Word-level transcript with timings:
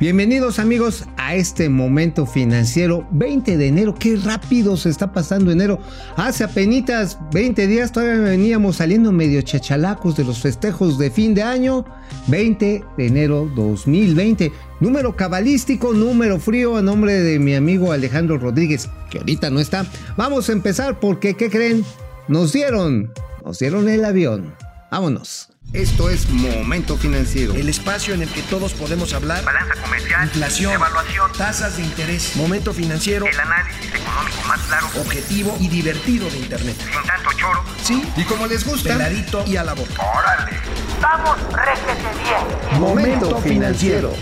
Bienvenidos 0.00 0.58
amigos 0.58 1.04
a 1.18 1.34
este 1.34 1.68
momento 1.68 2.24
financiero 2.24 3.06
20 3.10 3.58
de 3.58 3.66
enero. 3.66 3.94
Qué 3.94 4.16
rápido 4.16 4.78
se 4.78 4.88
está 4.88 5.12
pasando 5.12 5.50
enero. 5.50 5.78
Hace 6.16 6.42
apenas 6.42 7.18
20 7.34 7.66
días 7.66 7.92
todavía 7.92 8.18
veníamos 8.18 8.76
saliendo 8.76 9.12
medio 9.12 9.42
chachalacos 9.42 10.16
de 10.16 10.24
los 10.24 10.40
festejos 10.40 10.96
de 10.96 11.10
fin 11.10 11.34
de 11.34 11.42
año. 11.42 11.84
20 12.28 12.82
de 12.96 13.06
enero 13.06 13.46
2020. 13.54 14.50
Número 14.80 15.14
cabalístico, 15.14 15.92
número 15.92 16.40
frío 16.40 16.78
a 16.78 16.82
nombre 16.82 17.20
de 17.20 17.38
mi 17.38 17.54
amigo 17.54 17.92
Alejandro 17.92 18.38
Rodríguez, 18.38 18.88
que 19.10 19.18
ahorita 19.18 19.50
no 19.50 19.60
está. 19.60 19.84
Vamos 20.16 20.48
a 20.48 20.52
empezar 20.52 20.98
porque, 20.98 21.34
¿qué 21.34 21.50
creen? 21.50 21.84
Nos 22.26 22.54
dieron, 22.54 23.12
nos 23.44 23.58
dieron 23.58 23.86
el 23.86 24.02
avión. 24.06 24.54
Vámonos. 24.90 25.49
Esto 25.72 26.10
es 26.10 26.28
Momento 26.30 26.96
Financiero. 26.96 27.54
El 27.54 27.68
espacio 27.68 28.12
en 28.12 28.22
el 28.22 28.28
que 28.28 28.42
todos 28.42 28.74
podemos 28.74 29.12
hablar. 29.14 29.44
Balanza 29.44 29.80
comercial. 29.80 30.24
Inflación. 30.24 30.72
Evaluación. 30.72 31.30
Tasas 31.38 31.76
de 31.76 31.84
interés. 31.84 32.34
Momento 32.34 32.74
Financiero. 32.74 33.24
El 33.24 33.38
análisis 33.38 33.86
económico 33.86 34.48
más 34.48 34.60
claro. 34.62 34.88
Objetivo 35.00 35.56
y 35.60 35.68
divertido 35.68 36.28
de 36.28 36.38
Internet. 36.38 36.74
Sin 36.76 37.06
tanto 37.06 37.30
choro. 37.38 37.62
Sí. 37.84 38.02
Y 38.16 38.24
como 38.24 38.48
les 38.48 38.66
gusta. 38.66 38.94
Peladito 38.94 39.44
y 39.46 39.56
a 39.56 39.62
la 39.62 39.74
boca. 39.74 39.92
Órale. 39.94 40.56
Vamos, 41.00 41.36
réjete 41.52 42.18
bien. 42.20 42.80
Momento 42.80 43.38
Financiero. 43.38 44.12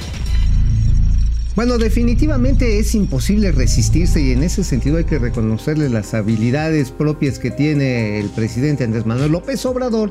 Bueno, 1.57 1.79
definitivamente 1.79 2.79
es 2.79 2.95
imposible 2.95 3.53
resistirse 3.53 4.21
y 4.21 4.33
en 4.33 4.43
ese 4.43 4.63
sentido 4.63 4.99
hay 4.99 5.05
que 5.05 5.19
reconocerle 5.19 5.89
las 5.89 6.13
habilidades 6.13 6.91
propias 6.91 7.39
que 7.39 7.51
tiene 7.51 8.21
el 8.21 8.29
presidente 8.29 8.85
Andrés 8.85 9.07
Manuel 9.07 9.33
López 9.33 9.65
Obrador 9.67 10.11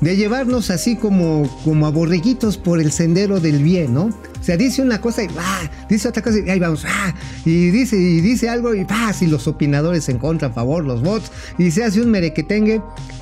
de 0.00 0.16
llevarnos 0.16 0.70
así 0.70 0.96
como, 0.96 1.48
como 1.64 1.86
a 1.86 1.90
borreguitos 1.90 2.56
por 2.56 2.80
el 2.80 2.92
sendero 2.92 3.40
del 3.40 3.62
bien, 3.62 3.94
¿no? 3.94 4.04
O 4.04 4.42
sea, 4.42 4.56
dice 4.56 4.82
una 4.82 5.00
cosa 5.00 5.24
y 5.24 5.28
va, 5.28 5.70
dice 5.88 6.08
otra 6.08 6.22
cosa 6.22 6.38
y 6.38 6.48
ahí 6.48 6.58
vamos, 6.58 6.84
ah, 6.86 7.14
y 7.44 7.70
dice, 7.70 7.96
y 7.96 8.20
dice 8.20 8.48
algo 8.48 8.74
y 8.74 8.84
va, 8.84 9.12
y 9.20 9.26
los 9.26 9.48
opinadores 9.48 10.08
en 10.08 10.18
contra, 10.18 10.48
a 10.48 10.52
favor, 10.52 10.84
los 10.84 11.02
bots, 11.02 11.30
y 11.58 11.70
se 11.70 11.84
hace 11.84 12.00
un 12.00 12.10
merequetengue. 12.10 12.80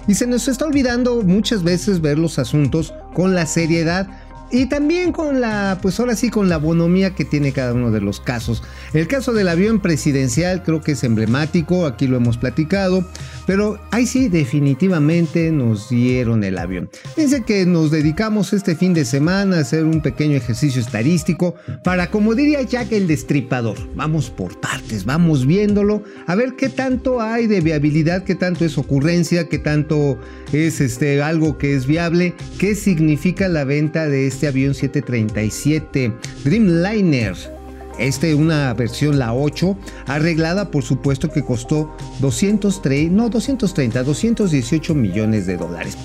Y 0.08 0.14
se 0.14 0.26
nos 0.26 0.46
está 0.46 0.66
olvidando 0.66 1.22
muchas 1.22 1.64
veces 1.64 2.00
ver 2.00 2.16
los 2.16 2.38
asuntos 2.38 2.94
con 3.12 3.34
la 3.34 3.44
seriedad 3.44 4.06
y 4.50 4.66
también 4.66 5.12
con 5.12 5.40
la, 5.40 5.78
pues 5.82 5.98
ahora 5.98 6.14
sí, 6.14 6.30
con 6.30 6.48
la 6.48 6.58
bonomía 6.58 7.14
que 7.14 7.24
tiene 7.24 7.52
cada 7.52 7.72
uno 7.74 7.90
de 7.90 8.00
los 8.00 8.20
casos. 8.20 8.62
El 8.92 9.08
caso 9.08 9.32
del 9.32 9.48
avión 9.48 9.80
presidencial 9.80 10.62
creo 10.62 10.80
que 10.80 10.92
es 10.92 11.04
emblemático, 11.04 11.86
aquí 11.86 12.06
lo 12.06 12.16
hemos 12.16 12.36
platicado, 12.36 13.04
pero 13.46 13.78
ahí 13.90 14.06
sí 14.06 14.28
definitivamente 14.28 15.50
nos 15.50 15.88
dieron 15.88 16.44
el 16.44 16.58
avión. 16.58 16.90
Fíjense 17.14 17.42
que 17.44 17.66
nos 17.66 17.90
dedicamos 17.90 18.52
este 18.52 18.76
fin 18.76 18.94
de 18.94 19.04
semana 19.04 19.56
a 19.56 19.60
hacer 19.60 19.84
un 19.84 20.00
pequeño 20.00 20.36
ejercicio 20.36 20.80
estadístico 20.80 21.54
para, 21.82 22.10
como 22.10 22.34
diría 22.34 22.62
Jack 22.62 22.92
el 22.92 23.06
Destripador, 23.06 23.76
vamos 23.94 24.30
por 24.30 24.60
partes, 24.60 25.04
vamos 25.04 25.46
viéndolo, 25.46 26.02
a 26.26 26.34
ver 26.34 26.54
qué 26.56 26.68
tanto 26.68 27.20
hay 27.20 27.46
de 27.46 27.60
viabilidad, 27.60 28.24
qué 28.24 28.34
tanto 28.34 28.64
es 28.64 28.78
ocurrencia, 28.78 29.48
qué 29.48 29.58
tanto 29.58 30.18
es 30.52 30.80
este, 30.80 31.22
algo 31.22 31.58
que 31.58 31.74
es 31.74 31.86
viable, 31.86 32.34
qué 32.58 32.74
significa 32.74 33.48
la 33.48 33.64
venta 33.64 34.08
de 34.08 34.26
este 34.26 34.45
avión 34.46 34.74
737 34.74 36.12
Dreamliner. 36.44 37.34
Este 37.98 38.34
una 38.34 38.74
versión 38.74 39.18
la 39.18 39.32
8 39.32 39.76
arreglada 40.06 40.70
por 40.70 40.82
supuesto 40.82 41.30
que 41.30 41.42
costó 41.42 41.96
230, 42.20 43.14
no 43.14 43.30
230, 43.30 44.02
218 44.02 44.94
millones 44.94 45.46
de 45.46 45.56
dólares. 45.56 45.96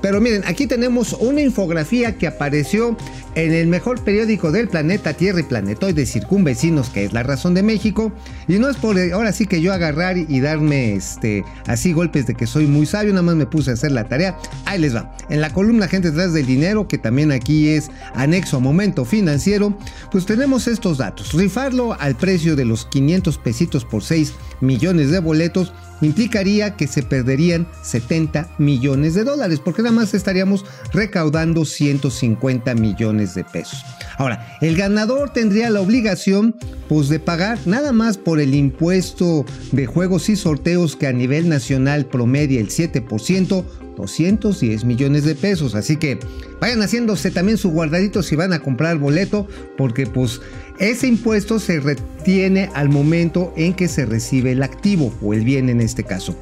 Pero 0.00 0.20
miren, 0.20 0.42
aquí 0.46 0.66
tenemos 0.66 1.12
una 1.14 1.40
infografía 1.40 2.16
que 2.16 2.26
apareció 2.26 2.96
en 3.38 3.52
el 3.54 3.68
mejor 3.68 4.02
periódico 4.02 4.50
del 4.50 4.66
planeta 4.66 5.14
Tierra 5.14 5.38
y 5.38 5.44
Planetoide 5.44 6.06
Circunvecinos, 6.06 6.90
que 6.90 7.04
es 7.04 7.12
La 7.12 7.22
Razón 7.22 7.54
de 7.54 7.62
México. 7.62 8.12
Y 8.48 8.58
no 8.58 8.68
es 8.68 8.76
por 8.76 8.98
ahora 8.98 9.30
sí 9.32 9.46
que 9.46 9.60
yo 9.60 9.72
agarrar 9.72 10.16
y 10.16 10.40
darme 10.40 10.94
este, 10.94 11.44
así 11.68 11.92
golpes 11.92 12.26
de 12.26 12.34
que 12.34 12.48
soy 12.48 12.66
muy 12.66 12.84
sabio, 12.84 13.12
nada 13.12 13.22
más 13.22 13.36
me 13.36 13.46
puse 13.46 13.70
a 13.70 13.74
hacer 13.74 13.92
la 13.92 14.08
tarea. 14.08 14.36
Ahí 14.64 14.80
les 14.80 14.94
va. 14.94 15.14
En 15.30 15.40
la 15.40 15.52
columna 15.52 15.86
Gente 15.86 16.10
detrás 16.10 16.32
del 16.32 16.46
dinero, 16.46 16.88
que 16.88 16.98
también 16.98 17.30
aquí 17.30 17.68
es 17.68 17.92
anexo 18.14 18.56
a 18.56 18.60
momento 18.60 19.04
financiero, 19.04 19.78
pues 20.10 20.26
tenemos 20.26 20.66
estos 20.66 20.98
datos. 20.98 21.32
Rifarlo 21.32 21.92
al 22.00 22.16
precio 22.16 22.56
de 22.56 22.64
los 22.64 22.86
500 22.86 23.38
pesitos 23.38 23.84
por 23.84 24.02
6 24.02 24.34
millones 24.60 25.12
de 25.12 25.20
boletos 25.20 25.72
implicaría 26.00 26.76
que 26.76 26.86
se 26.86 27.02
perderían 27.02 27.66
70 27.82 28.48
millones 28.58 29.14
de 29.14 29.24
dólares, 29.24 29.60
porque 29.60 29.82
nada 29.82 29.94
más 29.94 30.14
estaríamos 30.14 30.64
recaudando 30.92 31.64
150 31.64 32.74
millones 32.74 33.27
de 33.34 33.44
pesos. 33.44 33.84
Ahora, 34.16 34.58
el 34.60 34.76
ganador 34.76 35.30
tendría 35.32 35.70
la 35.70 35.80
obligación 35.80 36.56
pues 36.88 37.08
de 37.08 37.20
pagar 37.20 37.58
nada 37.66 37.92
más 37.92 38.16
por 38.16 38.40
el 38.40 38.54
impuesto 38.54 39.44
de 39.72 39.86
juegos 39.86 40.28
y 40.28 40.36
sorteos 40.36 40.96
que 40.96 41.06
a 41.06 41.12
nivel 41.12 41.48
nacional 41.48 42.06
promedia 42.06 42.60
el 42.60 42.68
7%, 42.68 43.64
210 43.96 44.84
millones 44.84 45.24
de 45.24 45.34
pesos. 45.34 45.74
Así 45.74 45.96
que 45.96 46.18
vayan 46.60 46.80
haciéndose 46.80 47.30
también 47.30 47.58
su 47.58 47.70
guardadito 47.70 48.22
si 48.22 48.36
van 48.36 48.52
a 48.52 48.60
comprar 48.60 48.98
boleto, 48.98 49.46
porque 49.76 50.06
pues 50.06 50.40
ese 50.78 51.08
impuesto 51.08 51.58
se 51.58 51.80
retiene 51.80 52.70
al 52.74 52.88
momento 52.88 53.52
en 53.56 53.74
que 53.74 53.88
se 53.88 54.06
recibe 54.06 54.52
el 54.52 54.62
activo 54.62 55.12
o 55.22 55.34
el 55.34 55.44
bien 55.44 55.68
en 55.68 55.80
este 55.80 56.04
caso. 56.04 56.36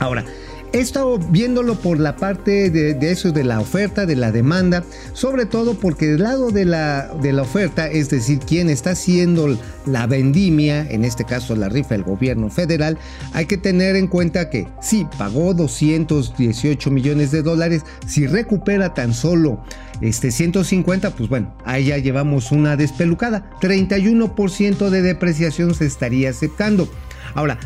Ahora, 0.00 0.24
He 0.70 0.80
estado 0.80 1.18
viéndolo 1.18 1.76
por 1.76 1.98
la 1.98 2.16
parte 2.16 2.68
de, 2.68 3.10
eso, 3.10 3.32
de 3.32 3.42
la 3.42 3.58
oferta, 3.58 4.04
de 4.04 4.16
la 4.16 4.32
demanda, 4.32 4.84
sobre 5.14 5.46
todo 5.46 5.74
porque 5.74 6.06
del 6.06 6.22
lado 6.22 6.50
de 6.50 6.66
la, 6.66 7.10
de 7.22 7.32
la 7.32 7.42
oferta, 7.42 7.88
es 7.88 8.10
decir, 8.10 8.38
quien 8.40 8.68
está 8.68 8.90
haciendo 8.90 9.58
la 9.86 10.06
vendimia, 10.06 10.86
en 10.90 11.04
este 11.04 11.24
caso 11.24 11.56
la 11.56 11.70
rifa 11.70 11.94
del 11.94 12.02
gobierno 12.02 12.50
federal, 12.50 12.98
hay 13.32 13.46
que 13.46 13.56
tener 13.56 13.96
en 13.96 14.08
cuenta 14.08 14.50
que 14.50 14.68
sí, 14.82 15.06
pagó 15.16 15.54
218 15.54 16.90
millones 16.90 17.30
de 17.30 17.42
dólares, 17.42 17.84
si 18.06 18.26
recupera 18.26 18.92
tan 18.92 19.14
solo 19.14 19.62
este 20.02 20.30
150, 20.30 21.12
pues 21.12 21.30
bueno, 21.30 21.54
ahí 21.64 21.86
ya 21.86 21.96
llevamos 21.96 22.52
una 22.52 22.76
despelucada, 22.76 23.50
31% 23.62 24.90
de 24.90 25.02
depreciación 25.02 25.74
se 25.74 25.86
estaría 25.86 26.28
aceptando. 26.28 26.88
Ahora, 27.34 27.58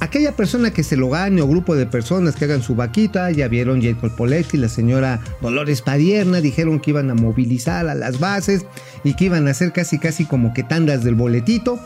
aquella 0.00 0.32
persona 0.32 0.70
que 0.72 0.82
se 0.82 0.96
lo 0.96 1.10
gane 1.10 1.42
o 1.42 1.48
grupo 1.48 1.74
de 1.74 1.86
personas 1.86 2.36
que 2.36 2.44
hagan 2.44 2.62
su 2.62 2.74
vaquita, 2.74 3.30
ya 3.30 3.48
vieron 3.48 3.82
Jacob 3.82 4.14
Poletti 4.14 4.56
y 4.56 4.60
la 4.60 4.68
señora 4.68 5.20
Dolores 5.40 5.82
Padierna, 5.82 6.40
dijeron 6.40 6.80
que 6.80 6.90
iban 6.90 7.10
a 7.10 7.14
movilizar 7.14 7.88
a 7.88 7.94
las 7.94 8.18
bases 8.18 8.66
y 9.04 9.14
que 9.14 9.26
iban 9.26 9.48
a 9.48 9.52
hacer 9.52 9.72
casi 9.72 9.98
casi 9.98 10.24
como 10.24 10.52
que 10.52 10.62
tandas 10.62 11.04
del 11.04 11.14
boletito. 11.14 11.80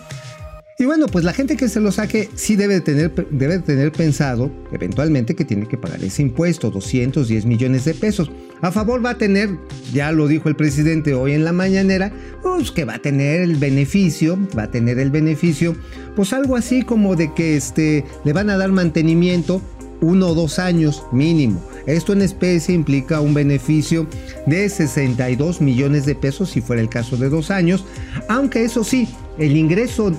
Y 0.81 0.87
bueno, 0.87 1.09
pues 1.09 1.27
la 1.27 1.35
gente 1.35 1.59
que 1.59 1.69
se 1.69 1.79
lo 1.79 1.93
saque 1.93 2.31
sí 2.37 2.57
debe 2.57 2.81
tener, 2.81 3.13
debe 3.31 3.59
tener 3.59 3.93
pensado 3.93 4.51
eventualmente 4.73 5.37
que 5.37 5.45
tiene 5.45 5.69
que 5.69 5.77
pagar 5.77 6.03
ese 6.03 6.23
impuesto, 6.23 6.71
210 6.71 7.45
millones 7.45 7.85
de 7.85 7.93
pesos. 7.93 8.31
A 8.63 8.73
favor 8.73 9.05
va 9.05 9.11
a 9.11 9.19
tener, 9.19 9.51
ya 9.93 10.11
lo 10.11 10.27
dijo 10.27 10.49
el 10.49 10.57
presidente 10.57 11.13
hoy 11.13 11.33
en 11.35 11.45
la 11.45 11.53
mañanera, 11.53 12.15
pues 12.43 12.71
que 12.71 12.87
va 12.87 12.95
a 12.95 12.99
tener 12.99 13.43
el 13.43 13.57
beneficio, 13.57 14.39
va 14.57 14.63
a 14.63 14.71
tener 14.71 14.99
el 14.99 15.11
beneficio, 15.11 15.77
pues 16.17 16.33
algo 16.33 16.57
así 16.57 16.81
como 16.81 17.15
de 17.15 17.35
que 17.35 17.59
este, 17.59 18.07
le 18.25 18.33
van 18.33 18.49
a 18.49 18.57
dar 18.57 18.73
mantenimiento 18.73 19.61
uno 20.01 20.29
o 20.29 20.35
dos 20.35 20.59
años 20.59 21.03
mínimo. 21.12 21.62
Esto 21.87 22.15
en 22.15 22.23
especie 22.23 22.75
implica 22.75 23.21
un 23.21 23.35
beneficio 23.35 24.07
de 24.47 24.67
62 24.67 25.61
millones 25.61 26.07
de 26.07 26.15
pesos 26.15 26.51
si 26.51 26.62
fuera 26.62 26.81
el 26.81 26.89
caso 26.89 27.19
de 27.19 27.29
dos 27.29 27.51
años, 27.51 27.85
aunque 28.29 28.65
eso 28.65 28.83
sí, 28.83 29.09
el 29.41 29.56
ingreso 29.56 30.12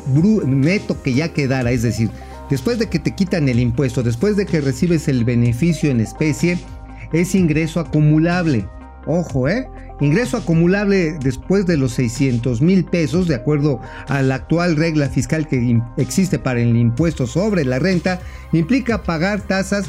neto 0.45 1.01
que 1.01 1.13
ya 1.13 1.31
quedara, 1.31 1.71
es 1.71 1.83
decir, 1.83 2.09
después 2.49 2.79
de 2.79 2.89
que 2.89 2.99
te 2.99 3.15
quitan 3.15 3.47
el 3.47 3.59
impuesto, 3.59 4.01
después 4.01 4.35
de 4.35 4.47
que 4.47 4.61
recibes 4.61 5.07
el 5.07 5.23
beneficio 5.23 5.91
en 5.91 6.01
especie, 6.01 6.57
es 7.13 7.35
ingreso 7.35 7.79
acumulable. 7.79 8.67
Ojo, 9.05 9.47
¿eh? 9.47 9.67
Ingreso 9.99 10.37
acumulable 10.37 11.17
después 11.21 11.67
de 11.67 11.77
los 11.77 11.93
600 11.93 12.61
mil 12.61 12.83
pesos, 12.83 13.27
de 13.27 13.35
acuerdo 13.35 13.79
a 14.07 14.23
la 14.23 14.35
actual 14.35 14.75
regla 14.75 15.07
fiscal 15.09 15.47
que 15.47 15.79
existe 15.97 16.39
para 16.39 16.59
el 16.59 16.75
impuesto 16.75 17.27
sobre 17.27 17.63
la 17.63 17.77
renta, 17.77 18.19
implica 18.51 19.03
pagar 19.03 19.41
tasas, 19.41 19.85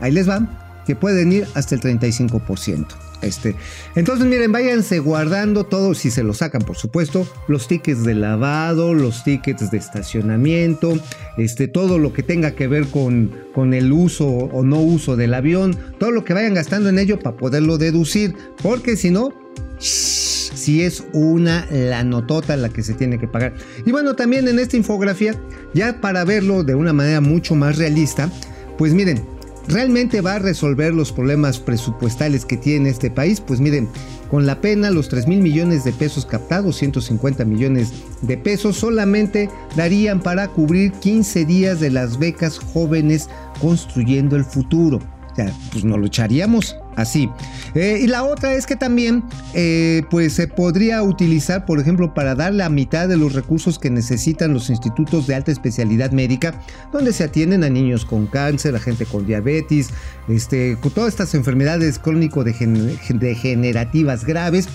ahí 0.00 0.12
les 0.12 0.26
van, 0.26 0.58
que 0.84 0.94
pueden 0.94 1.32
ir 1.32 1.46
hasta 1.54 1.74
el 1.74 1.80
35%. 1.80 3.05
Este. 3.22 3.54
Entonces, 3.94 4.26
miren, 4.26 4.52
váyanse 4.52 4.98
guardando 4.98 5.64
todo, 5.64 5.94
si 5.94 6.10
se 6.10 6.22
lo 6.22 6.34
sacan, 6.34 6.62
por 6.62 6.76
supuesto, 6.76 7.26
los 7.48 7.66
tickets 7.66 8.04
de 8.04 8.14
lavado, 8.14 8.94
los 8.94 9.24
tickets 9.24 9.70
de 9.70 9.78
estacionamiento, 9.78 10.98
este, 11.38 11.66
todo 11.66 11.98
lo 11.98 12.12
que 12.12 12.22
tenga 12.22 12.52
que 12.52 12.68
ver 12.68 12.86
con, 12.86 13.32
con 13.54 13.74
el 13.74 13.92
uso 13.92 14.26
o 14.26 14.62
no 14.62 14.80
uso 14.80 15.16
del 15.16 15.34
avión, 15.34 15.76
todo 15.98 16.10
lo 16.10 16.24
que 16.24 16.34
vayan 16.34 16.54
gastando 16.54 16.88
en 16.88 16.98
ello 16.98 17.18
para 17.18 17.36
poderlo 17.36 17.78
deducir, 17.78 18.34
porque 18.62 18.96
si 18.96 19.10
no, 19.10 19.32
si 19.78 20.82
es 20.82 21.04
una 21.12 21.66
la 21.70 22.02
notota 22.04 22.56
la 22.56 22.68
que 22.68 22.82
se 22.82 22.94
tiene 22.94 23.18
que 23.18 23.28
pagar. 23.28 23.54
Y 23.84 23.92
bueno, 23.92 24.14
también 24.14 24.48
en 24.48 24.58
esta 24.58 24.76
infografía, 24.76 25.34
ya 25.74 26.00
para 26.00 26.24
verlo 26.24 26.64
de 26.64 26.74
una 26.74 26.92
manera 26.92 27.20
mucho 27.20 27.54
más 27.54 27.78
realista, 27.78 28.30
pues 28.78 28.92
miren, 28.92 29.24
¿Realmente 29.68 30.20
va 30.20 30.34
a 30.34 30.38
resolver 30.38 30.94
los 30.94 31.12
problemas 31.12 31.58
presupuestales 31.58 32.44
que 32.44 32.56
tiene 32.56 32.88
este 32.88 33.10
país? 33.10 33.40
Pues 33.40 33.60
miren, 33.60 33.88
con 34.30 34.46
la 34.46 34.60
pena 34.60 34.90
los 34.90 35.08
3 35.08 35.26
mil 35.26 35.40
millones 35.40 35.84
de 35.84 35.92
pesos 35.92 36.24
captados, 36.24 36.76
150 36.76 37.44
millones 37.44 37.92
de 38.22 38.36
pesos, 38.36 38.76
solamente 38.76 39.50
darían 39.74 40.20
para 40.20 40.48
cubrir 40.48 40.92
15 40.92 41.44
días 41.44 41.80
de 41.80 41.90
las 41.90 42.18
becas 42.18 42.58
jóvenes 42.58 43.28
construyendo 43.60 44.36
el 44.36 44.44
futuro. 44.44 44.98
O 45.32 45.34
sea, 45.34 45.52
pues 45.72 45.84
nos 45.84 45.98
lo 45.98 46.06
echaríamos 46.06 46.76
así. 46.96 47.30
Eh, 47.74 48.00
y 48.02 48.08
la 48.08 48.24
otra 48.24 48.54
es 48.54 48.66
que 48.66 48.76
también 48.76 49.22
eh, 49.54 50.02
pues 50.10 50.32
se 50.32 50.48
podría 50.48 51.02
utilizar, 51.02 51.64
por 51.64 51.78
ejemplo, 51.78 52.12
para 52.14 52.34
dar 52.34 52.52
la 52.52 52.68
mitad 52.68 53.06
de 53.08 53.16
los 53.16 53.34
recursos 53.34 53.78
que 53.78 53.90
necesitan 53.90 54.52
los 54.52 54.68
institutos 54.70 55.26
de 55.26 55.36
alta 55.36 55.52
especialidad 55.52 56.10
médica, 56.10 56.60
donde 56.92 57.12
se 57.12 57.22
atienden 57.24 57.64
a 57.64 57.68
niños 57.68 58.04
con 58.04 58.26
cáncer, 58.26 58.74
a 58.74 58.80
gente 58.80 59.06
con 59.06 59.26
diabetes, 59.26 59.90
este, 60.28 60.76
con 60.80 60.90
todas 60.90 61.10
estas 61.10 61.34
enfermedades 61.34 61.98
crónico-degenerativas 61.98 64.24
graves. 64.24 64.68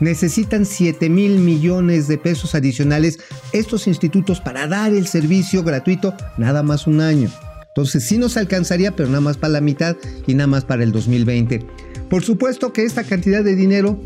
Necesitan 0.00 0.66
7 0.66 1.08
mil 1.08 1.38
millones 1.38 2.08
de 2.08 2.18
pesos 2.18 2.56
adicionales 2.56 3.20
estos 3.52 3.86
institutos 3.86 4.40
para 4.40 4.66
dar 4.66 4.92
el 4.92 5.06
servicio 5.06 5.62
gratuito 5.62 6.14
nada 6.36 6.64
más 6.64 6.88
un 6.88 7.00
año. 7.00 7.30
Entonces 7.76 8.04
sí 8.04 8.18
nos 8.18 8.36
alcanzaría, 8.36 8.94
pero 8.94 9.08
nada 9.08 9.20
más 9.20 9.36
para 9.36 9.54
la 9.54 9.60
mitad 9.60 9.96
y 10.28 10.34
nada 10.34 10.46
más 10.46 10.64
para 10.64 10.84
el 10.84 10.92
2020. 10.92 11.66
Por 12.08 12.22
supuesto 12.22 12.72
que 12.72 12.84
esta 12.84 13.02
cantidad 13.02 13.42
de 13.42 13.56
dinero 13.56 13.98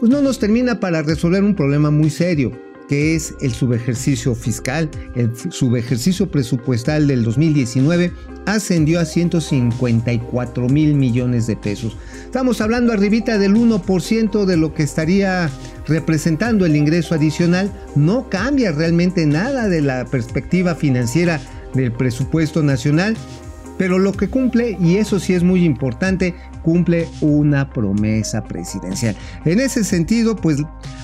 pues 0.00 0.10
no 0.10 0.22
nos 0.22 0.38
termina 0.38 0.80
para 0.80 1.02
resolver 1.02 1.44
un 1.44 1.54
problema 1.54 1.90
muy 1.90 2.08
serio, 2.08 2.52
que 2.88 3.14
es 3.14 3.34
el 3.42 3.52
subejercicio 3.52 4.34
fiscal. 4.34 4.90
El 5.14 5.30
subejercicio 5.50 6.30
presupuestal 6.30 7.06
del 7.06 7.24
2019 7.24 8.10
ascendió 8.46 9.00
a 9.00 9.04
154 9.04 10.68
mil 10.70 10.94
millones 10.94 11.46
de 11.46 11.56
pesos. 11.56 11.98
Estamos 12.24 12.62
hablando 12.62 12.94
arribita 12.94 13.36
del 13.36 13.54
1% 13.54 14.46
de 14.46 14.56
lo 14.56 14.72
que 14.72 14.82
estaría 14.82 15.50
representando 15.86 16.64
el 16.64 16.74
ingreso 16.74 17.14
adicional. 17.14 17.70
No 17.96 18.30
cambia 18.30 18.72
realmente 18.72 19.26
nada 19.26 19.68
de 19.68 19.82
la 19.82 20.06
perspectiva 20.06 20.74
financiera 20.74 21.38
del 21.74 21.92
presupuesto 21.92 22.62
nacional, 22.62 23.16
pero 23.76 23.98
lo 23.98 24.12
que 24.12 24.28
cumple, 24.28 24.76
y 24.80 24.96
eso 24.96 25.18
sí 25.18 25.34
es 25.34 25.42
muy 25.42 25.64
importante, 25.64 26.34
cumple 26.62 27.08
una 27.20 27.70
promesa 27.70 28.44
presidencial. 28.44 29.16
En 29.44 29.60
ese 29.60 29.84
sentido, 29.84 30.36
pues 30.36 30.62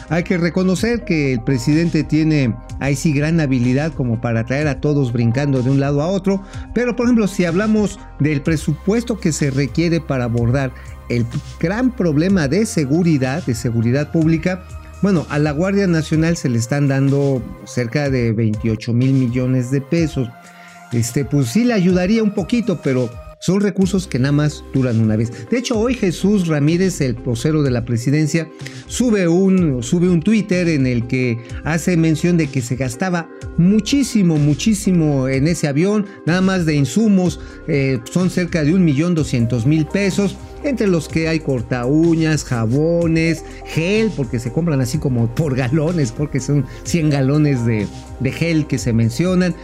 hay 0.09 0.25
que 0.25 0.39
reconocer 0.39 1.05
que 1.05 1.33
el 1.33 1.43
presidente 1.43 2.05
tiene 2.05 2.55
ahí 2.79 2.97
sí 2.97 3.13
gran 3.13 3.41
habilidad 3.41 3.93
como 3.93 4.21
para 4.21 4.45
traer 4.45 4.69
a 4.69 4.81
todos 4.81 5.13
brincando 5.13 5.63
de 5.63 5.71
un 5.71 5.81
lado 5.81 6.01
a 6.01 6.07
otro, 6.07 6.43
pero 6.75 6.97
por 6.97 7.07
ejemplo, 7.07 7.27
si 7.27 7.45
hablamos 7.45 7.99
del 8.19 8.41
presupuesto 8.43 9.19
que 9.19 9.33
se 9.33 9.51
requiere 9.51 10.01
para 10.01 10.25
abordar 10.25 10.73
el 11.09 11.27
gran 11.59 11.91
problema 11.91 12.49
de 12.49 12.67
seguridad, 12.67 13.45
de 13.45 13.55
seguridad 13.55 14.13
pública, 14.13 14.65
bueno, 15.03 15.27
a 15.31 15.39
la 15.39 15.53
Guardia 15.53 15.87
Nacional 15.87 16.37
se 16.37 16.49
le 16.49 16.59
están 16.59 16.87
dando 16.87 17.43
cerca 17.65 18.11
de 18.11 18.33
28 18.33 18.93
mil 18.93 19.13
millones 19.15 19.71
de 19.71 19.81
pesos 19.81 20.29
este, 20.93 21.25
pues 21.25 21.49
sí 21.49 21.65
le 21.65 21.75
ayudaría 21.75 22.23
un 22.23 22.33
poquito, 22.33 22.81
pero 22.83 23.11
son 23.41 23.63
recursos 23.63 24.07
que 24.07 24.19
nada 24.19 24.33
más 24.33 24.63
duran 24.75 25.01
una 25.01 25.17
vez. 25.17 25.33
De 25.51 25.59
hecho, 25.59 25.79
hoy 25.79 25.95
Jesús 25.95 26.47
Ramírez, 26.47 27.01
el 27.01 27.15
vocero 27.15 27.63
de 27.63 27.71
la 27.71 27.87
presidencia, 27.87 28.49
sube 28.87 29.29
un, 29.29 29.83
sube 29.83 30.11
un 30.11 30.21
Twitter 30.21 30.69
en 30.69 30.87
el 30.87 31.07
que 31.07 31.39
hace 31.65 31.97
mención 31.97 32.37
de 32.37 32.49
que 32.49 32.61
se 32.61 32.77
gastaba 32.77 33.31
muchísimo, 33.57 34.37
muchísimo 34.37 35.27
en 35.27 35.49
ese 35.49 35.69
avión, 35.69 36.07
nada 36.27 36.43
más 36.43 36.67
de 36.67 36.75
insumos, 36.75 37.41
eh, 37.67 37.99
son 38.11 38.29
cerca 38.29 38.63
de 38.63 38.75
un 38.75 38.85
millón 38.85 39.15
doscientos 39.15 39.65
mil 39.65 39.87
pesos 39.87 40.37
entre 40.63 40.87
los 40.87 41.09
que 41.09 41.27
hay 41.29 41.41
corta 41.41 41.87
uñas, 41.87 42.45
jabones, 42.45 43.43
gel, 43.65 44.13
porque 44.15 44.39
se 44.39 44.53
compran 44.53 44.83
así 44.83 44.99
como 44.99 45.35
por 45.35 45.57
galones, 45.57 46.13
porque 46.13 46.41
son 46.41 46.67
100 46.85 47.09
galones 47.09 47.65
de, 47.65 47.87
de 48.21 48.33
gel 48.33 48.67
que 48.67 48.77
se 48.77 48.93
mencionan, 48.93 49.55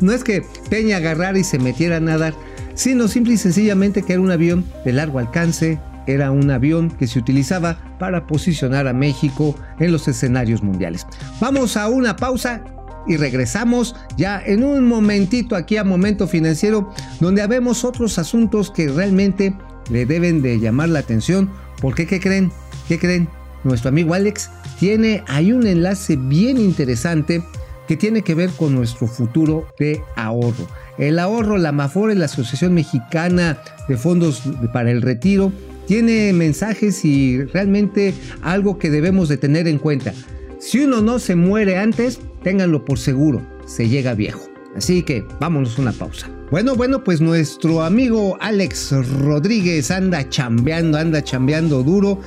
no 0.00 0.12
es 0.12 0.24
que 0.24 0.44
Peña 0.70 0.98
agarrara 0.98 1.38
y 1.38 1.44
se 1.44 1.58
metiera 1.58 1.96
a 1.96 2.00
nadar, 2.00 2.34
sino 2.74 3.08
simple 3.08 3.34
y 3.34 3.38
sencillamente 3.38 4.02
que 4.02 4.12
era 4.14 4.22
un 4.22 4.30
avión 4.30 4.64
de 4.84 4.92
largo 4.92 5.18
alcance, 5.18 5.80
era 6.06 6.30
un 6.30 6.50
avión 6.50 6.90
que 6.90 7.06
se 7.06 7.18
utilizaba 7.18 7.96
para 7.98 8.26
posicionar 8.26 8.86
a 8.86 8.92
México 8.92 9.56
en 9.80 9.92
los 9.92 10.06
escenarios 10.08 10.62
mundiales. 10.62 11.06
Vamos 11.40 11.76
a 11.76 11.88
una 11.88 12.16
pausa 12.16 12.62
y 13.06 13.16
regresamos 13.16 13.94
ya 14.16 14.42
en 14.44 14.64
un 14.64 14.86
momentito 14.86 15.56
aquí 15.56 15.76
a 15.76 15.84
Momento 15.84 16.26
Financiero, 16.26 16.92
donde 17.20 17.42
habemos 17.42 17.84
otros 17.84 18.18
asuntos 18.18 18.70
que 18.70 18.88
realmente 18.88 19.54
le 19.90 20.06
deben 20.06 20.42
de 20.42 20.58
llamar 20.58 20.88
la 20.88 21.00
atención. 21.00 21.50
porque 21.80 22.06
qué 22.06 22.20
creen? 22.20 22.50
¿Qué 22.88 22.98
creen? 22.98 23.28
Nuestro 23.62 23.90
amigo 23.90 24.14
Alex 24.14 24.50
tiene 24.78 25.22
ahí 25.28 25.52
un 25.52 25.66
enlace 25.66 26.16
bien 26.16 26.56
interesante 26.56 27.42
que 27.86 27.96
tiene 27.96 28.22
que 28.22 28.34
ver 28.34 28.50
con 28.50 28.74
nuestro 28.74 29.06
futuro 29.06 29.66
de 29.78 30.02
ahorro. 30.16 30.66
El 30.98 31.18
ahorro, 31.18 31.58
la 31.58 31.72
MAFORE, 31.72 32.14
la 32.14 32.24
Asociación 32.26 32.74
Mexicana 32.74 33.58
de 33.88 33.96
Fondos 33.96 34.42
para 34.72 34.90
el 34.90 35.02
Retiro, 35.02 35.52
tiene 35.86 36.32
mensajes 36.32 37.04
y 37.04 37.44
realmente 37.44 38.14
algo 38.42 38.78
que 38.78 38.90
debemos 38.90 39.28
de 39.28 39.36
tener 39.36 39.68
en 39.68 39.78
cuenta. 39.78 40.12
Si 40.58 40.80
uno 40.80 41.00
no 41.00 41.18
se 41.18 41.36
muere 41.36 41.76
antes, 41.78 42.18
ténganlo 42.42 42.84
por 42.84 42.98
seguro, 42.98 43.42
se 43.66 43.88
llega 43.88 44.14
viejo. 44.14 44.48
Así 44.76 45.02
que 45.02 45.24
vámonos 45.40 45.78
una 45.78 45.92
pausa. 45.92 46.28
Bueno, 46.50 46.76
bueno, 46.76 47.02
pues 47.02 47.20
nuestro 47.20 47.82
amigo 47.82 48.36
Alex 48.40 48.92
Rodríguez 49.20 49.90
anda 49.90 50.28
chambeando, 50.28 50.96
anda 50.98 51.22
chambeando 51.22 51.82
duro. 51.82 52.20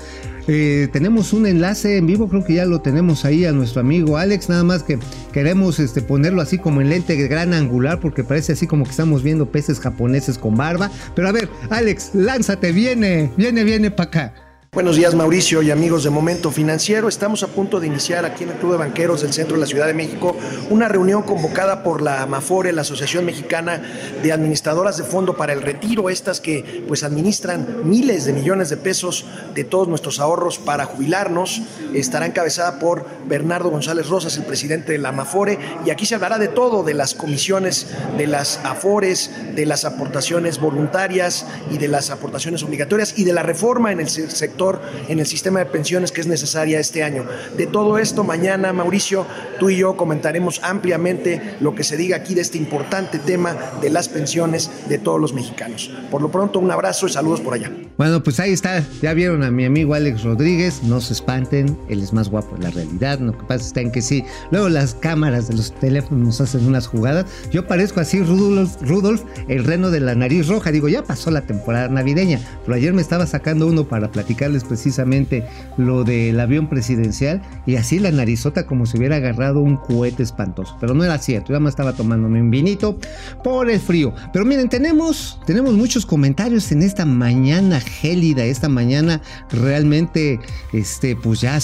Eh, 0.51 0.87
tenemos 0.91 1.31
un 1.31 1.45
enlace 1.45 1.97
en 1.97 2.07
vivo, 2.07 2.27
creo 2.27 2.43
que 2.43 2.55
ya 2.55 2.65
lo 2.65 2.81
tenemos 2.81 3.23
ahí 3.23 3.45
a 3.45 3.51
nuestro 3.51 3.81
amigo 3.81 4.17
Alex, 4.17 4.49
nada 4.49 4.63
más 4.63 4.81
que 4.81 4.97
queremos 5.31 5.79
este, 5.79 6.01
ponerlo 6.01 6.41
así 6.41 6.57
como 6.57 6.81
en 6.81 6.89
lente 6.89 7.15
gran 7.27 7.53
angular 7.53 7.99
porque 7.99 8.23
parece 8.23 8.53
así 8.53 8.65
como 8.65 8.83
que 8.83 8.89
estamos 8.89 9.21
viendo 9.21 9.51
peces 9.51 9.79
japoneses 9.79 10.39
con 10.39 10.57
barba. 10.57 10.89
Pero 11.13 11.27
a 11.27 11.31
ver, 11.31 11.49
Alex, 11.69 12.15
lánzate, 12.15 12.71
viene, 12.71 13.31
viene, 13.37 13.63
viene 13.63 13.91
para 13.91 14.09
acá. 14.09 14.48
Buenos 14.71 14.97
días 14.97 15.15
Mauricio 15.15 15.63
y 15.63 15.71
amigos 15.71 16.03
de 16.03 16.11
Momento 16.11 16.51
Financiero. 16.51 17.07
Estamos 17.07 17.41
a 17.41 17.47
punto 17.47 17.79
de 17.79 17.87
iniciar 17.87 18.23
aquí 18.23 18.43
en 18.43 18.51
el 18.51 18.57
Club 18.57 18.73
de 18.73 18.77
Banqueros 18.77 19.23
del 19.23 19.33
Centro 19.33 19.55
de 19.55 19.61
la 19.61 19.65
Ciudad 19.65 19.87
de 19.87 19.95
México 19.95 20.37
una 20.69 20.87
reunión 20.87 21.23
convocada 21.23 21.81
por 21.81 22.03
la 22.03 22.21
AMAFORE, 22.21 22.71
la 22.71 22.81
Asociación 22.81 23.25
Mexicana 23.25 23.81
de 24.21 24.31
Administradoras 24.31 24.97
de 24.97 25.05
Fondo 25.05 25.35
para 25.35 25.53
el 25.53 25.63
Retiro, 25.63 26.11
estas 26.11 26.39
que 26.39 26.85
pues 26.87 27.01
administran 27.01 27.89
miles 27.89 28.25
de 28.25 28.33
millones 28.33 28.69
de 28.69 28.77
pesos 28.77 29.25
de 29.55 29.63
todos 29.63 29.87
nuestros 29.87 30.19
ahorros 30.19 30.59
para 30.59 30.85
jubilarnos. 30.85 31.63
Estará 31.95 32.27
encabezada 32.27 32.77
por 32.77 33.07
Bernardo 33.27 33.71
González 33.71 34.07
Rosas, 34.07 34.37
el 34.37 34.43
presidente 34.43 34.91
de 34.91 34.99
la 34.99 35.09
AMAFORE, 35.09 35.57
y 35.83 35.89
aquí 35.89 36.05
se 36.05 36.13
hablará 36.13 36.37
de 36.37 36.47
todo, 36.47 36.83
de 36.83 36.93
las 36.93 37.15
comisiones, 37.15 37.87
de 38.19 38.27
las 38.27 38.59
AFORES, 38.63 39.55
de 39.55 39.65
las 39.65 39.83
aportaciones 39.83 40.59
voluntarias 40.59 41.47
y 41.71 41.79
de 41.79 41.87
las 41.87 42.11
aportaciones 42.11 42.61
obligatorias 42.61 43.17
y 43.17 43.23
de 43.23 43.33
la 43.33 43.41
reforma 43.41 43.91
en 43.91 44.01
el 44.01 44.09
sector 44.09 44.58
en 45.07 45.19
el 45.19 45.25
sistema 45.25 45.59
de 45.59 45.65
pensiones 45.65 46.11
que 46.11 46.21
es 46.21 46.27
necesaria 46.27 46.79
este 46.79 47.01
año. 47.03 47.25
De 47.55 47.65
todo 47.65 47.97
esto, 47.97 48.23
mañana, 48.23 48.73
Mauricio, 48.73 49.25
tú 49.57 49.69
y 49.69 49.77
yo 49.77 49.95
comentaremos 49.95 50.59
ampliamente 50.63 51.55
lo 51.61 51.75
que 51.75 51.83
se 51.83 51.95
diga 51.95 52.17
aquí 52.17 52.35
de 52.35 52.41
este 52.41 52.57
importante 52.57 53.19
tema 53.19 53.55
de 53.81 53.89
las 53.89 54.09
pensiones 54.09 54.69
de 54.89 54.97
todos 54.97 55.19
los 55.19 55.33
mexicanos. 55.33 55.91
Por 56.11 56.21
lo 56.21 56.29
pronto, 56.29 56.59
un 56.59 56.71
abrazo 56.71 57.07
y 57.07 57.09
saludos 57.09 57.39
por 57.39 57.53
allá. 57.53 57.71
Bueno, 57.97 58.21
pues 58.21 58.39
ahí 58.39 58.51
está. 58.51 58.83
Ya 59.01 59.13
vieron 59.13 59.43
a 59.43 59.51
mi 59.51 59.65
amigo 59.65 59.93
Alex 59.93 60.23
Rodríguez. 60.23 60.83
No 60.83 60.99
se 61.01 61.13
espanten, 61.13 61.77
él 61.89 62.01
es 62.01 62.13
más 62.13 62.29
guapo 62.29 62.55
en 62.55 62.63
la 62.63 62.69
realidad. 62.71 63.19
Lo 63.19 63.37
que 63.37 63.43
pasa 63.45 63.65
está 63.65 63.81
en 63.81 63.91
que 63.91 64.01
sí. 64.01 64.23
Luego 64.51 64.69
las 64.69 64.93
cámaras 64.95 65.47
de 65.47 65.55
los 65.55 65.71
teléfonos 65.73 66.25
nos 66.25 66.41
hacen 66.41 66.65
unas 66.65 66.87
jugadas. 66.87 67.25
Yo 67.51 67.67
parezco 67.67 67.99
así 67.99 68.21
Rudolf, 68.21 68.81
Rudolf, 68.81 69.23
el 69.47 69.63
reno 69.63 69.91
de 69.91 69.99
la 69.99 70.15
nariz 70.15 70.47
roja. 70.47 70.71
Digo, 70.71 70.89
ya 70.89 71.03
pasó 71.03 71.31
la 71.31 71.41
temporada 71.41 71.87
navideña. 71.87 72.39
Pero 72.65 72.75
ayer 72.75 72.93
me 72.93 73.01
estaba 73.01 73.25
sacando 73.25 73.67
uno 73.67 73.87
para 73.87 74.11
platicar 74.11 74.48
precisamente 74.63 75.45
lo 75.77 76.03
del 76.03 76.39
avión 76.39 76.67
presidencial 76.67 77.41
y 77.65 77.75
así 77.75 77.99
la 77.99 78.11
narizota 78.11 78.65
como 78.65 78.85
si 78.85 78.97
hubiera 78.97 79.17
agarrado 79.17 79.59
un 79.59 79.77
cohete 79.77 80.23
espantoso. 80.23 80.75
Pero 80.79 80.93
no 80.93 81.03
era 81.03 81.17
cierto, 81.19 81.53
yo 81.53 81.59
me 81.59 81.69
estaba 81.69 81.93
tomándome 81.93 82.41
un 82.41 82.49
vinito 82.49 82.97
por 83.43 83.69
el 83.69 83.79
frío. 83.79 84.13
Pero 84.33 84.45
miren, 84.45 84.69
tenemos, 84.69 85.39
tenemos 85.45 85.73
muchos 85.73 86.05
comentarios 86.05 86.71
en 86.71 86.81
esta 86.81 87.05
mañana 87.05 87.79
gélida, 87.79 88.43
esta 88.43 88.69
mañana 88.69 89.21
realmente, 89.51 90.39
este, 90.73 91.15
pues 91.15 91.41
ya 91.41 91.59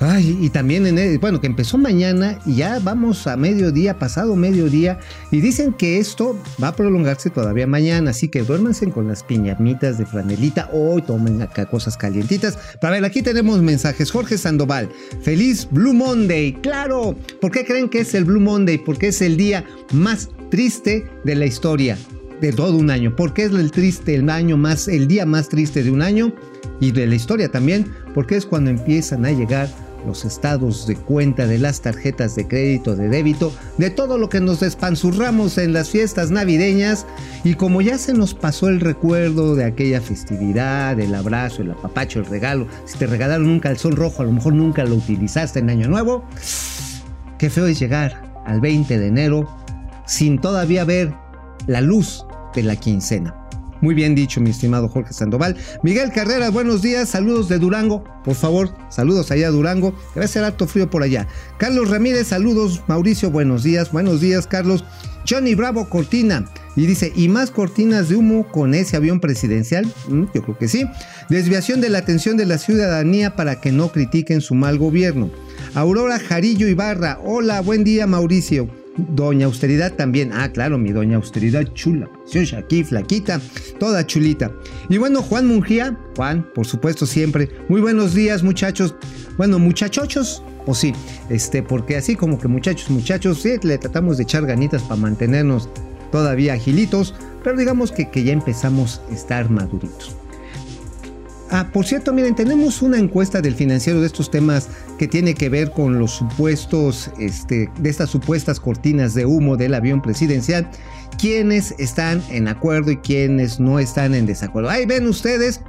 Ay, 0.00 0.38
y 0.40 0.50
también 0.50 0.86
en 0.86 0.98
el, 0.98 1.18
bueno, 1.18 1.40
que 1.40 1.46
empezó 1.46 1.78
mañana 1.78 2.38
y 2.44 2.56
ya 2.56 2.78
vamos 2.80 3.26
a 3.26 3.36
mediodía, 3.36 3.98
pasado 3.98 4.34
mediodía, 4.34 4.98
y 5.30 5.40
dicen 5.40 5.72
que 5.72 5.98
esto 5.98 6.36
va 6.62 6.68
a 6.68 6.76
prolongarse 6.76 7.30
todavía 7.30 7.66
mañana, 7.66 8.10
así 8.10 8.28
que 8.28 8.42
duérmanse 8.42 8.90
con 8.90 9.08
las 9.08 9.22
piñamitas 9.22 9.96
de 9.98 10.04
franelita, 10.04 10.68
hoy 10.72 11.02
tomen 11.02 11.42
acá 11.42 11.66
cosas 11.74 11.96
calientitas. 11.96 12.56
Para 12.80 12.94
ver, 12.94 13.04
aquí 13.04 13.20
tenemos 13.20 13.60
mensajes. 13.60 14.12
Jorge 14.12 14.38
Sandoval, 14.38 14.88
feliz 15.22 15.66
Blue 15.68 15.92
Monday, 15.92 16.52
claro. 16.52 17.16
¿Por 17.40 17.50
qué 17.50 17.64
creen 17.64 17.88
que 17.88 17.98
es 18.02 18.14
el 18.14 18.24
Blue 18.24 18.38
Monday? 18.38 18.78
Porque 18.78 19.08
es 19.08 19.20
el 19.20 19.36
día 19.36 19.64
más 19.90 20.28
triste 20.52 21.04
de 21.24 21.34
la 21.34 21.46
historia 21.46 21.98
de 22.40 22.52
todo 22.52 22.76
un 22.76 22.90
año. 22.90 23.16
porque 23.16 23.42
es 23.46 23.50
el 23.50 23.72
triste, 23.72 24.14
el 24.14 24.30
año 24.30 24.56
más, 24.56 24.86
el 24.86 25.08
día 25.08 25.26
más 25.26 25.48
triste 25.48 25.82
de 25.82 25.90
un 25.90 26.00
año 26.00 26.32
y 26.78 26.92
de 26.92 27.08
la 27.08 27.16
historia 27.16 27.50
también? 27.50 27.86
Porque 28.14 28.36
es 28.36 28.46
cuando 28.46 28.70
empiezan 28.70 29.24
a 29.24 29.32
llegar 29.32 29.68
los 30.06 30.24
estados 30.24 30.86
de 30.86 30.96
cuenta 30.96 31.46
de 31.46 31.58
las 31.58 31.80
tarjetas 31.80 32.34
de 32.34 32.46
crédito, 32.46 32.96
de 32.96 33.08
débito, 33.08 33.52
de 33.78 33.90
todo 33.90 34.18
lo 34.18 34.28
que 34.28 34.40
nos 34.40 34.60
despanzurramos 34.60 35.58
en 35.58 35.72
las 35.72 35.90
fiestas 35.90 36.30
navideñas 36.30 37.06
y 37.42 37.54
como 37.54 37.80
ya 37.80 37.98
se 37.98 38.14
nos 38.14 38.34
pasó 38.34 38.68
el 38.68 38.80
recuerdo 38.80 39.54
de 39.54 39.64
aquella 39.64 40.00
festividad, 40.00 40.98
el 41.00 41.14
abrazo, 41.14 41.62
el 41.62 41.70
apapacho, 41.70 42.20
el 42.20 42.26
regalo, 42.26 42.66
si 42.84 42.98
te 42.98 43.06
regalaron 43.06 43.48
un 43.48 43.60
calzón 43.60 43.96
rojo, 43.96 44.22
a 44.22 44.26
lo 44.26 44.32
mejor 44.32 44.54
nunca 44.54 44.84
lo 44.84 44.96
utilizaste 44.96 45.60
en 45.60 45.70
Año 45.70 45.88
Nuevo, 45.88 46.24
qué 47.38 47.50
feo 47.50 47.66
es 47.66 47.78
llegar 47.78 48.42
al 48.46 48.60
20 48.60 48.98
de 48.98 49.06
enero 49.06 49.48
sin 50.06 50.40
todavía 50.40 50.84
ver 50.84 51.14
la 51.66 51.80
luz 51.80 52.26
de 52.54 52.62
la 52.62 52.76
quincena. 52.76 53.43
Muy 53.84 53.94
bien 53.94 54.14
dicho, 54.14 54.40
mi 54.40 54.48
estimado 54.48 54.88
Jorge 54.88 55.12
Sandoval. 55.12 55.58
Miguel 55.82 56.10
Carrera, 56.10 56.48
buenos 56.48 56.80
días, 56.80 57.10
saludos 57.10 57.50
de 57.50 57.58
Durango. 57.58 58.02
Por 58.24 58.34
favor, 58.34 58.74
saludos 58.88 59.30
allá 59.30 59.48
a 59.48 59.50
Durango. 59.50 59.94
Debe 60.14 60.26
ser 60.26 60.42
harto 60.42 60.66
frío 60.66 60.88
por 60.88 61.02
allá. 61.02 61.28
Carlos 61.58 61.90
Ramírez, 61.90 62.28
saludos. 62.28 62.82
Mauricio, 62.86 63.30
buenos 63.30 63.62
días. 63.62 63.92
Buenos 63.92 64.22
días, 64.22 64.46
Carlos. 64.46 64.86
Johnny 65.28 65.54
Bravo 65.54 65.90
Cortina. 65.90 66.46
Y 66.76 66.86
dice, 66.86 67.12
¿y 67.14 67.28
más 67.28 67.50
cortinas 67.50 68.08
de 68.08 68.16
humo 68.16 68.48
con 68.48 68.72
ese 68.72 68.96
avión 68.96 69.20
presidencial? 69.20 69.84
Mm, 70.08 70.24
yo 70.32 70.42
creo 70.42 70.56
que 70.56 70.68
sí. 70.68 70.86
Desviación 71.28 71.82
de 71.82 71.90
la 71.90 71.98
atención 71.98 72.38
de 72.38 72.46
la 72.46 72.56
ciudadanía 72.56 73.36
para 73.36 73.60
que 73.60 73.70
no 73.70 73.92
critiquen 73.92 74.40
su 74.40 74.54
mal 74.54 74.78
gobierno. 74.78 75.28
Aurora 75.74 76.18
Jarillo 76.18 76.68
Ibarra. 76.68 77.18
Hola, 77.22 77.60
buen 77.60 77.84
día, 77.84 78.06
Mauricio. 78.06 78.83
Doña 78.96 79.46
Austeridad 79.46 79.92
también. 79.94 80.30
Ah, 80.32 80.50
claro, 80.52 80.78
mi 80.78 80.92
Doña 80.92 81.16
Austeridad 81.16 81.64
chula, 81.74 82.08
preciosa, 82.12 82.58
aquí, 82.58 82.84
flaquita, 82.84 83.40
toda 83.78 84.06
chulita. 84.06 84.52
Y 84.88 84.98
bueno, 84.98 85.22
Juan 85.22 85.46
Mungía, 85.46 85.98
Juan, 86.16 86.46
por 86.54 86.66
supuesto, 86.66 87.06
siempre. 87.06 87.48
Muy 87.68 87.80
buenos 87.80 88.14
días, 88.14 88.42
muchachos. 88.42 88.94
Bueno, 89.36 89.58
muchachochos, 89.58 90.42
o 90.66 90.74
sí, 90.74 90.92
este, 91.28 91.62
porque 91.62 91.96
así 91.96 92.16
como 92.16 92.38
que 92.38 92.48
muchachos, 92.48 92.90
muchachos, 92.90 93.42
sí, 93.42 93.56
le 93.62 93.78
tratamos 93.78 94.16
de 94.16 94.22
echar 94.22 94.46
ganitas 94.46 94.82
para 94.82 94.96
mantenernos 94.96 95.68
todavía 96.12 96.54
agilitos, 96.54 97.14
pero 97.42 97.56
digamos 97.56 97.90
que, 97.90 98.10
que 98.10 98.22
ya 98.22 98.32
empezamos 98.32 99.00
a 99.10 99.14
estar 99.14 99.50
maduritos. 99.50 100.16
Ah, 101.56 101.68
por 101.72 101.86
cierto, 101.86 102.12
miren, 102.12 102.34
tenemos 102.34 102.82
una 102.82 102.98
encuesta 102.98 103.40
del 103.40 103.54
financiero 103.54 104.00
de 104.00 104.08
estos 104.08 104.28
temas 104.28 104.68
que 104.98 105.06
tiene 105.06 105.34
que 105.34 105.48
ver 105.48 105.70
con 105.70 106.00
los 106.00 106.10
supuestos, 106.10 107.12
este, 107.20 107.70
de 107.78 107.90
estas 107.90 108.10
supuestas 108.10 108.58
cortinas 108.58 109.14
de 109.14 109.24
humo 109.24 109.56
del 109.56 109.74
avión 109.74 110.02
presidencial. 110.02 110.68
Quienes 111.16 111.72
están 111.78 112.20
en 112.28 112.48
acuerdo 112.48 112.90
y 112.90 112.96
quienes 112.96 113.60
no 113.60 113.78
están 113.78 114.16
en 114.16 114.26
desacuerdo. 114.26 114.68
Ahí 114.68 114.84
ven 114.84 115.06
ustedes, 115.06 115.60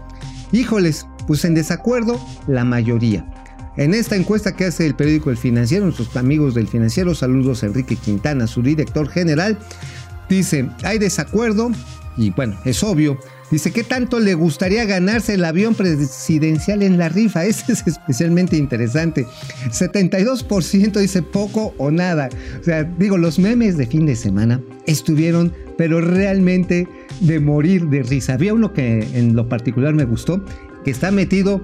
híjoles, 0.51 1.05
pues 1.27 1.45
en 1.45 1.53
desacuerdo 1.53 2.19
la 2.47 2.65
mayoría. 2.65 3.23
En 3.77 3.93
esta 3.93 4.15
encuesta 4.15 4.55
que 4.55 4.65
hace 4.65 4.87
el 4.87 4.95
periódico 4.95 5.29
El 5.29 5.37
Financiero, 5.37 5.85
nuestros 5.85 6.17
amigos 6.17 6.55
del 6.55 6.67
Financiero, 6.67 7.13
saludos 7.13 7.61
Enrique 7.61 7.95
Quintana, 7.95 8.47
su 8.47 8.63
director 8.63 9.07
general, 9.07 9.59
dice, 10.29 10.67
hay 10.81 10.97
desacuerdo 10.97 11.69
y 12.17 12.31
bueno, 12.31 12.57
es 12.65 12.81
obvio, 12.81 13.19
Dice, 13.51 13.71
¿qué 13.71 13.83
tanto 13.83 14.19
le 14.19 14.33
gustaría 14.33 14.85
ganarse 14.85 15.35
el 15.35 15.45
avión 15.45 15.75
presidencial 15.75 16.81
en 16.81 16.97
la 16.97 17.09
rifa? 17.09 17.45
Este 17.55 17.73
es 17.73 17.85
especialmente 17.85 18.57
interesante. 18.57 19.27
72% 19.69 20.99
dice 20.99 21.21
poco 21.21 21.73
o 21.77 21.91
nada. 21.91 22.29
O 22.59 22.63
sea, 22.63 22.83
digo, 22.83 23.17
los 23.17 23.39
memes 23.39 23.77
de 23.77 23.85
fin 23.85 24.05
de 24.05 24.15
semana 24.15 24.61
estuvieron, 24.87 25.53
pero 25.77 26.01
realmente 26.01 26.87
de 27.21 27.39
morir 27.39 27.87
de 27.87 28.03
risa. 28.03 28.33
Había 28.33 28.53
uno 28.53 28.73
que 28.73 29.07
en 29.13 29.35
lo 29.35 29.47
particular 29.47 29.93
me 29.93 30.05
gustó, 30.05 30.43
que 30.83 30.91
está 30.91 31.11
metido 31.11 31.61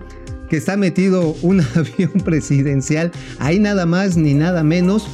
que 0.50 0.58
está 0.58 0.76
metido 0.76 1.34
un 1.44 1.62
avión 1.76 2.12
presidencial, 2.26 3.14
ahí 3.40 3.58
nada 3.58 3.86
más 3.86 4.18
ni 4.18 4.34
nada 4.34 4.66
menos 4.66 5.08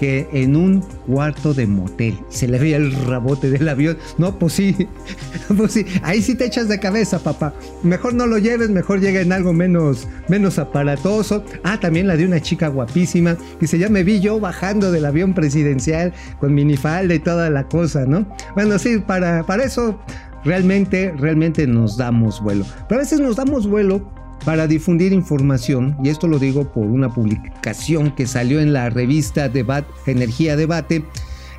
que 0.00 0.26
en 0.32 0.56
un 0.56 0.80
cuarto 1.06 1.52
de 1.52 1.66
motel. 1.66 2.18
Se 2.30 2.48
le 2.48 2.58
veía 2.58 2.78
el 2.78 2.90
rabote 3.04 3.50
del 3.50 3.68
avión. 3.68 3.98
No, 4.16 4.38
pues 4.38 4.54
sí, 4.54 4.88
pues 5.56 5.72
sí, 5.72 5.84
ahí 6.02 6.22
sí 6.22 6.34
te 6.34 6.46
echas 6.46 6.68
de 6.68 6.80
cabeza, 6.80 7.18
papá. 7.18 7.52
Mejor 7.82 8.14
no 8.14 8.26
lo 8.26 8.38
lleves, 8.38 8.70
mejor 8.70 9.00
llega 9.00 9.20
en 9.20 9.30
algo 9.30 9.52
menos, 9.52 10.08
menos 10.26 10.58
aparatoso. 10.58 11.44
Ah, 11.64 11.78
también 11.78 12.06
la 12.06 12.16
de 12.16 12.24
una 12.24 12.40
chica 12.40 12.68
guapísima. 12.68 13.36
Dice, 13.60 13.78
ya 13.78 13.90
me 13.90 14.02
vi 14.02 14.20
yo 14.20 14.40
bajando 14.40 14.90
del 14.90 15.04
avión 15.04 15.34
presidencial 15.34 16.14
con 16.38 16.54
minifalda 16.54 17.14
y 17.14 17.18
toda 17.18 17.50
la 17.50 17.68
cosa, 17.68 18.06
¿no? 18.06 18.26
Bueno, 18.54 18.78
sí, 18.78 19.00
para, 19.06 19.44
para 19.44 19.64
eso 19.64 20.00
realmente, 20.44 21.12
realmente 21.18 21.66
nos 21.66 21.98
damos 21.98 22.42
vuelo. 22.42 22.64
Pero 22.88 23.00
a 23.00 23.02
veces 23.02 23.20
nos 23.20 23.36
damos 23.36 23.66
vuelo 23.66 24.10
para 24.44 24.66
difundir 24.66 25.12
información, 25.12 25.96
y 26.02 26.08
esto 26.08 26.28
lo 26.28 26.38
digo 26.38 26.72
por 26.72 26.86
una 26.86 27.12
publicación 27.12 28.14
que 28.14 28.26
salió 28.26 28.60
en 28.60 28.72
la 28.72 28.90
revista 28.90 29.48
Debate, 29.48 29.92
Energía 30.06 30.56
Debate, 30.56 31.04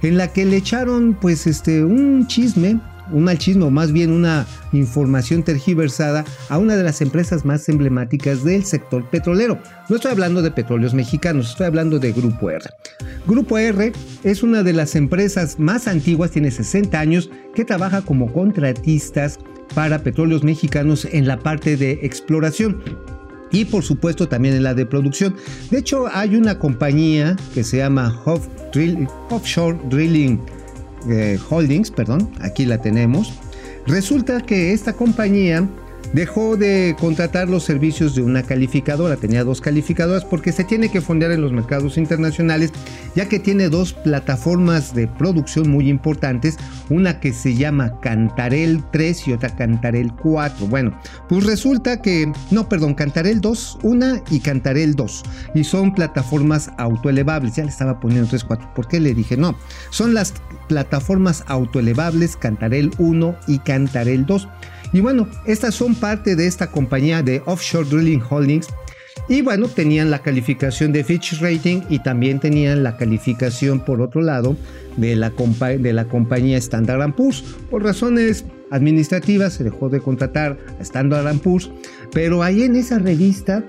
en 0.02 0.18
la 0.18 0.28
que 0.34 0.46
le 0.46 0.58
echaron 0.58 1.16
pues 1.20 1.48
este 1.48 1.84
un 1.84 2.28
chisme 2.28 2.80
un 3.12 3.24
mal 3.24 3.38
chisme 3.38 3.66
o 3.66 3.70
más 3.70 3.92
bien 3.92 4.12
una 4.12 4.48
información 4.72 5.44
tergiversada 5.44 6.26
a 6.50 6.58
una 6.58 6.76
de 6.76 6.84
las 6.84 7.02
empresas 7.02 7.46
más 7.46 7.68
emblemáticas 7.70 8.44
del 8.44 8.64
sector 8.64 9.04
petrolero. 9.10 9.60
No 9.90 9.96
estoy 9.96 10.12
hablando 10.12 10.42
de 10.42 10.52
petróleos 10.52 10.94
mexicanos, 10.94 11.52
estoy 11.52 11.68
hablando 11.68 12.00
de 12.00 12.12
Grupo 12.14 12.50
R. 12.50 12.66
Grupo 13.28 13.58
R 13.58 13.92
es 14.24 14.44
una 14.44 14.64
de 14.64 14.74
las 14.74 14.96
empresas 14.96 15.60
más 15.60 15.88
antiguas, 15.88 16.32
tiene 16.32 16.52
60 16.52 17.00
años, 17.00 17.30
que 17.54 17.66
trabaja 17.66 18.02
como 18.02 18.32
contratistas 18.32 19.40
para 19.74 20.04
petróleos 20.04 20.44
mexicanos 20.44 21.08
en 21.12 21.28
la 21.28 21.40
parte 21.40 21.78
de 21.78 22.00
exploración 22.04 22.82
y 23.52 23.66
por 23.66 23.84
supuesto 23.84 24.28
también 24.28 24.56
en 24.56 24.64
la 24.64 24.74
de 24.74 24.86
producción. 24.86 25.36
De 25.70 25.80
hecho, 25.80 26.08
hay 26.12 26.36
una 26.36 26.58
compañía 26.58 27.36
que 27.54 27.64
se 27.64 27.78
llama 27.78 28.22
Offshore 29.30 29.78
Drilling 29.90 30.40
eh, 31.10 31.40
Holdings, 31.50 31.92
perdón, 31.92 32.32
aquí 32.42 32.66
la 32.66 32.82
tenemos. 32.82 33.34
Resulta 33.88 34.42
que 34.42 34.74
esta 34.74 34.94
compañía 34.94 35.68
dejó 36.14 36.58
de 36.58 36.96
contratar 37.00 37.50
los 37.50 37.64
servicios 37.64 38.16
de 38.16 38.22
una 38.22 38.44
calificadora, 38.44 39.16
tenía 39.18 39.44
dos 39.44 39.62
calificadoras 39.62 40.26
porque 40.26 40.52
se 40.52 40.64
tiene 40.64 40.90
que 40.90 41.02
fondear 41.02 41.32
en 41.32 41.42
los 41.42 41.52
mercados 41.52 41.98
internacionales, 41.98 42.72
ya 43.16 43.28
que 43.28 43.40
tiene 43.40 43.70
dos 43.70 43.94
plataformas 43.94 44.94
de 44.94 45.08
producción 45.08 45.70
muy 45.70 45.90
importantes, 45.90 46.58
una 46.90 47.20
que 47.20 47.34
se 47.34 47.56
llama 47.56 48.00
Cantarel 48.02 48.84
3 48.92 49.28
y 49.28 49.34
otra 49.34 49.56
Cantarel 49.56 50.14
4. 50.14 50.68
Bueno, 50.68 51.00
pues 51.30 51.46
resulta 51.46 52.02
que, 52.02 52.32
no, 52.52 52.68
perdón, 52.68 52.94
Cantarel 52.94 53.42
2, 53.42 53.80
una 53.84 54.22
y 54.30 54.40
Cantarel 54.40 54.96
2, 54.96 55.24
y 55.56 55.64
son 55.64 55.94
plataformas 55.94 56.72
autoelevables, 56.78 57.56
ya 57.56 57.64
le 57.64 57.70
estaba 57.70 58.00
poniendo 58.00 58.30
3, 58.30 58.44
4, 58.44 58.74
¿por 58.76 58.88
qué 58.88 59.00
le 59.00 59.14
dije 59.14 59.38
no? 59.38 59.56
Son 59.90 60.14
las 60.14 60.34
plataformas 60.68 61.44
autoelevables 61.48 62.36
Cantarel 62.38 62.92
1 62.98 63.36
y 63.48 63.60
Cantarel 63.60 64.26
2. 64.26 64.48
Y 64.94 65.00
bueno, 65.00 65.28
estas 65.46 65.76
son 65.76 65.96
parte 65.96 66.36
de 66.36 66.48
esta 66.48 66.68
compañía 66.68 67.24
de 67.24 67.42
Offshore 67.46 67.88
Drilling 67.90 68.22
Holdings. 68.30 68.68
Y 69.30 69.42
bueno, 69.42 69.68
tenían 69.68 70.12
la 70.12 70.20
calificación 70.20 70.92
de 70.92 71.04
Fitch 71.04 71.40
Rating 71.40 71.82
y 71.90 72.00
también 72.00 72.40
tenían 72.40 72.84
la 72.84 72.98
calificación, 72.98 73.80
por 73.80 74.02
otro 74.02 74.22
lado, 74.22 74.58
de 74.98 75.16
la, 75.16 75.30
de 75.30 75.94
la 75.94 76.06
compañía 76.06 76.58
Standard 76.58 77.14
Poor's. 77.14 77.42
Por 77.70 77.84
razones 77.84 78.46
administrativas 78.72 79.54
se 79.54 79.64
dejó 79.64 79.90
de 79.90 80.02
contratar 80.02 80.58
a 80.80 80.82
Standard 80.82 81.38
Poor's, 81.40 81.72
pero 82.12 82.44
ahí 82.44 82.64
en 82.64 82.76
esa 82.76 83.00
revista 83.00 83.64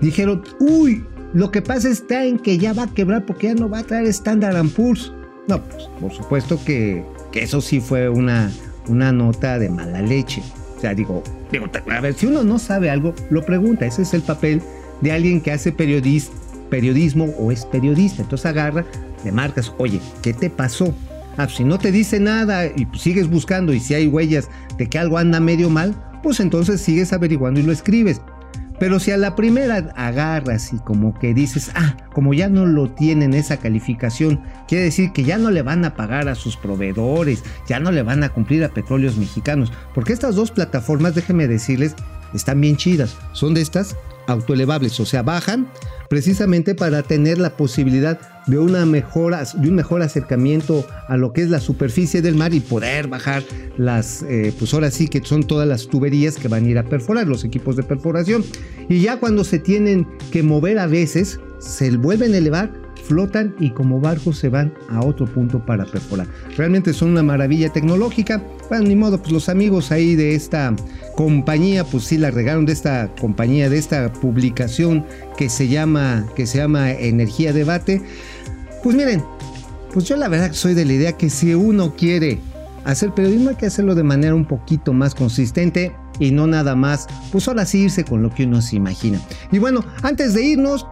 dijeron, 0.00 0.42
uy, 0.58 1.04
lo 1.32 1.50
que 1.50 1.62
pasa 1.62 1.88
está 1.88 2.24
en 2.24 2.38
que 2.38 2.58
ya 2.58 2.72
va 2.72 2.84
a 2.84 2.94
quebrar 2.94 3.24
porque 3.24 3.48
ya 3.48 3.54
no 3.54 3.68
va 3.68 3.78
a 3.80 3.84
traer 3.84 4.06
Standard 4.06 4.66
Poor's. 4.70 5.12
No, 5.46 5.62
pues 5.62 5.84
por 6.00 6.12
supuesto 6.12 6.60
que, 6.64 7.04
que 7.32 7.42
eso 7.42 7.60
sí 7.60 7.80
fue 7.80 8.08
una, 8.08 8.50
una 8.90 9.12
nota 9.12 9.58
de 9.58 9.70
mala 9.70 10.02
leche. 10.02 10.42
O 10.76 10.80
sea, 10.80 10.94
digo, 10.94 11.22
digo, 11.52 11.66
a 11.90 12.00
ver, 12.00 12.14
si 12.14 12.26
uno 12.26 12.42
no 12.42 12.58
sabe 12.58 12.90
algo, 12.90 13.14
lo 13.30 13.44
pregunta. 13.44 13.86
Ese 13.86 14.02
es 14.02 14.14
el 14.14 14.22
papel 14.22 14.62
de 15.00 15.12
alguien 15.12 15.40
que 15.40 15.52
hace 15.52 15.72
periodismo 15.72 17.24
o 17.38 17.52
es 17.52 17.64
periodista. 17.66 18.22
Entonces 18.22 18.46
agarra, 18.46 18.84
le 19.24 19.32
marcas, 19.32 19.72
oye, 19.78 20.00
¿qué 20.22 20.32
te 20.32 20.50
pasó? 20.50 20.94
Ah, 21.36 21.44
pues, 21.44 21.56
si 21.56 21.64
no 21.64 21.78
te 21.78 21.92
dice 21.92 22.18
nada 22.18 22.66
y 22.66 22.86
sigues 22.98 23.28
buscando 23.28 23.72
y 23.72 23.80
si 23.80 23.94
hay 23.94 24.06
huellas 24.06 24.48
de 24.76 24.88
que 24.88 24.98
algo 24.98 25.18
anda 25.18 25.40
medio 25.40 25.70
mal, 25.70 25.94
pues 26.22 26.40
entonces 26.40 26.80
sigues 26.80 27.12
averiguando 27.12 27.60
y 27.60 27.62
lo 27.62 27.72
escribes. 27.72 28.20
Pero 28.80 28.98
si 28.98 29.10
a 29.10 29.18
la 29.18 29.36
primera 29.36 29.92
agarras 29.94 30.72
y 30.72 30.78
como 30.78 31.16
que 31.16 31.34
dices, 31.34 31.70
ah, 31.74 31.98
como 32.14 32.32
ya 32.32 32.48
no 32.48 32.64
lo 32.64 32.90
tienen 32.90 33.34
esa 33.34 33.58
calificación, 33.58 34.40
quiere 34.66 34.84
decir 34.84 35.12
que 35.12 35.22
ya 35.22 35.36
no 35.36 35.50
le 35.50 35.60
van 35.60 35.84
a 35.84 35.94
pagar 35.94 36.28
a 36.28 36.34
sus 36.34 36.56
proveedores, 36.56 37.44
ya 37.68 37.78
no 37.78 37.92
le 37.92 38.02
van 38.02 38.24
a 38.24 38.30
cumplir 38.30 38.64
a 38.64 38.70
petróleos 38.70 39.18
mexicanos, 39.18 39.70
porque 39.94 40.14
estas 40.14 40.34
dos 40.34 40.50
plataformas, 40.50 41.14
déjenme 41.14 41.46
decirles, 41.46 41.94
están 42.32 42.60
bien 42.62 42.76
chidas. 42.76 43.16
Son 43.32 43.52
de 43.52 43.60
estas 43.60 43.96
autoelevables, 44.26 44.98
o 45.00 45.06
sea, 45.06 45.22
bajan 45.22 45.68
precisamente 46.08 46.74
para 46.74 47.02
tener 47.02 47.38
la 47.38 47.56
posibilidad 47.56 48.18
de 48.46 48.58
una 48.58 48.84
mejora, 48.84 49.44
de 49.54 49.68
un 49.68 49.76
mejor 49.76 50.02
acercamiento 50.02 50.84
a 51.08 51.16
lo 51.16 51.32
que 51.32 51.42
es 51.42 51.50
la 51.50 51.60
superficie 51.60 52.20
del 52.20 52.34
mar 52.34 52.52
y 52.52 52.60
poder 52.60 53.06
bajar 53.06 53.44
las, 53.76 54.22
eh, 54.24 54.52
pues 54.58 54.74
ahora 54.74 54.90
sí 54.90 55.06
que 55.06 55.24
son 55.24 55.44
todas 55.44 55.68
las 55.68 55.86
tuberías 55.86 56.36
que 56.36 56.48
van 56.48 56.64
a 56.64 56.68
ir 56.68 56.78
a 56.78 56.84
perforar, 56.84 57.28
los 57.28 57.44
equipos 57.44 57.76
de 57.76 57.84
perforación. 57.84 58.44
Y 58.88 59.00
ya 59.00 59.20
cuando 59.20 59.44
se 59.44 59.60
tienen 59.60 60.06
que 60.32 60.42
mover 60.42 60.80
a 60.80 60.86
veces, 60.86 61.38
se 61.60 61.96
vuelven 61.96 62.34
a 62.34 62.38
elevar 62.38 62.72
flotan 63.00 63.54
y 63.58 63.70
como 63.70 64.00
barcos 64.00 64.38
se 64.38 64.48
van 64.48 64.72
a 64.88 65.00
otro 65.00 65.26
punto 65.26 65.64
para 65.64 65.84
perforar. 65.84 66.26
Realmente 66.56 66.92
son 66.92 67.10
una 67.10 67.22
maravilla 67.22 67.72
tecnológica. 67.72 68.42
Bueno, 68.68 68.84
ni 68.84 68.96
modo, 68.96 69.18
pues 69.18 69.32
los 69.32 69.48
amigos 69.48 69.90
ahí 69.90 70.16
de 70.16 70.34
esta 70.34 70.74
compañía, 71.16 71.84
pues 71.84 72.04
sí 72.04 72.18
la 72.18 72.30
regaron 72.30 72.66
de 72.66 72.72
esta 72.72 73.10
compañía, 73.20 73.68
de 73.68 73.78
esta 73.78 74.12
publicación 74.12 75.04
que 75.36 75.48
se 75.48 75.68
llama, 75.68 76.26
que 76.34 76.46
se 76.46 76.58
llama 76.58 76.90
Energía 76.92 77.52
Debate. 77.52 78.02
Pues 78.82 78.96
miren, 78.96 79.22
pues 79.92 80.04
yo 80.06 80.16
la 80.16 80.28
verdad 80.28 80.52
soy 80.52 80.74
de 80.74 80.84
la 80.84 80.92
idea 80.92 81.12
que 81.16 81.30
si 81.30 81.54
uno 81.54 81.94
quiere 81.96 82.38
hacer 82.84 83.12
periodismo 83.12 83.50
hay 83.50 83.56
que 83.56 83.66
hacerlo 83.66 83.94
de 83.94 84.02
manera 84.02 84.34
un 84.34 84.44
poquito 84.44 84.92
más 84.92 85.14
consistente 85.14 85.94
y 86.18 86.30
no 86.30 86.46
nada 86.46 86.76
más, 86.76 87.06
pues 87.32 87.48
ahora 87.48 87.64
sí 87.64 87.84
irse 87.84 88.04
con 88.04 88.22
lo 88.22 88.30
que 88.30 88.44
uno 88.44 88.60
se 88.62 88.76
imagina. 88.76 89.18
Y 89.50 89.58
bueno, 89.58 89.84
antes 90.02 90.34
de 90.34 90.42
irnos, 90.42 90.86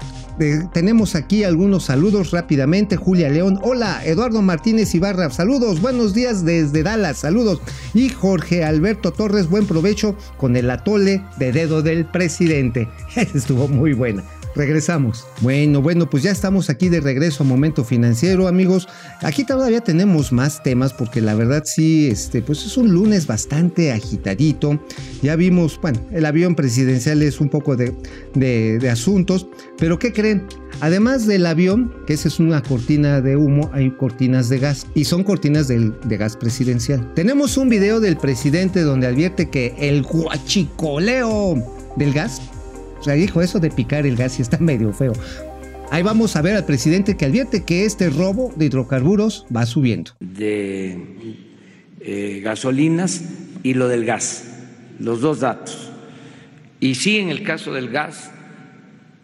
tenemos 0.73 1.15
aquí 1.15 1.45
algunos 1.45 1.85
saludos 1.85 2.31
rápidamente. 2.31 2.97
Julia 2.97 3.29
León, 3.29 3.59
hola. 3.63 4.05
Eduardo 4.05 4.43
Martínez 4.43 4.95
Ibarra, 4.95 5.31
saludos. 5.31 5.81
Buenos 5.81 6.15
días 6.15 6.45
desde 6.45 6.83
Dallas, 6.83 7.19
saludos. 7.19 7.61
Y 7.95 8.09
Jorge 8.09 8.65
Alberto 8.65 9.13
Torres, 9.13 9.49
buen 9.49 9.67
provecho 9.67 10.17
con 10.37 10.57
el 10.57 10.71
atole 10.71 11.23
de 11.39 11.53
dedo 11.53 11.83
del 11.83 12.07
presidente. 12.07 12.89
Estuvo 13.35 13.69
muy 13.69 13.93
buena. 13.93 14.23
Regresamos. 14.59 15.25
Bueno, 15.41 15.81
bueno, 15.81 16.11
pues 16.11 16.25
ya 16.25 16.33
estamos 16.33 16.69
aquí 16.69 16.89
de 16.89 17.01
regreso 17.01 17.45
a 17.45 17.47
Momento 17.47 17.85
Financiero, 17.85 18.49
amigos. 18.49 18.89
Aquí 19.23 19.45
todavía 19.45 19.83
tenemos 19.83 20.33
más 20.33 20.65
temas 20.65 20.93
porque 20.93 21.21
la 21.21 21.37
verdad 21.37 21.63
sí, 21.65 22.09
este, 22.09 22.43
pues 22.43 22.67
es 22.67 22.77
un 22.77 22.93
lunes 22.93 23.29
bastante 23.29 23.93
agitadito. 23.93 24.83
Ya 25.23 25.37
vimos, 25.37 25.79
bueno, 25.81 26.01
el 26.11 26.27
avión 26.27 26.57
presidencial 26.57 27.23
es 27.23 27.41
un 27.41 27.51
poco 27.51 27.77
de, 27.77 27.95
de, 28.35 28.91
asuntos, 28.91 29.47
pero 29.79 30.01
¿qué 30.01 30.13
creen? 30.13 30.45
Además 30.81 31.29
del 31.29 31.47
avión, 31.47 31.95
que 32.09 32.15
esa 32.15 32.27
es 32.27 32.41
una 32.41 32.61
cortina 32.61 33.21
de 33.21 33.37
humo, 33.37 33.71
hay 33.73 33.93
cortinas 33.93 34.49
de 34.49 34.59
gas 34.59 34.89
y 34.93 35.05
son 35.05 35.23
cortinas 35.23 35.69
de, 35.69 35.93
de 36.05 36.17
gas 36.17 36.37
presidencial. 36.37 37.15
Tenemos 37.15 37.57
un 37.59 37.69
video 37.69 38.01
del 38.01 38.17
presidente 38.17 38.81
donde 38.81 39.07
advierte 39.07 39.51
que 39.51 39.77
el 39.79 40.03
guachicoleo 40.03 41.55
del 41.97 42.13
gas 42.13 42.41
o 42.99 43.03
sea, 43.03 43.15
dijo 43.15 43.41
eso 43.41 43.61
de 43.61 43.71
picar 43.71 44.07
el 44.07 44.17
gas 44.17 44.39
y 44.39 44.43
está 44.43 44.59
medio 44.59 44.93
feo. 44.93 45.13
Ahí 45.91 46.03
vamos 46.03 46.37
a 46.37 46.43
ver 46.43 46.57
al 46.57 46.67
presidente 46.67 47.17
que 47.17 47.25
advierte 47.25 47.65
que 47.65 47.85
este 47.85 48.11
robo 48.11 48.53
de 48.57 48.67
hidrocarburos 48.67 49.47
va 49.55 49.65
subiendo. 49.65 50.13
De 50.21 50.99
eh, 52.01 52.41
gasolinas 52.45 53.25
y 53.63 53.75
lo 53.75 53.89
del 53.89 54.05
gas, 54.05 54.45
los 54.99 55.21
dos 55.21 55.41
datos. 55.41 55.91
Y 56.81 56.95
sí, 56.97 57.19
en 57.19 57.31
el 57.31 57.43
caso 57.43 57.73
del 57.73 57.89
gas, 57.89 58.31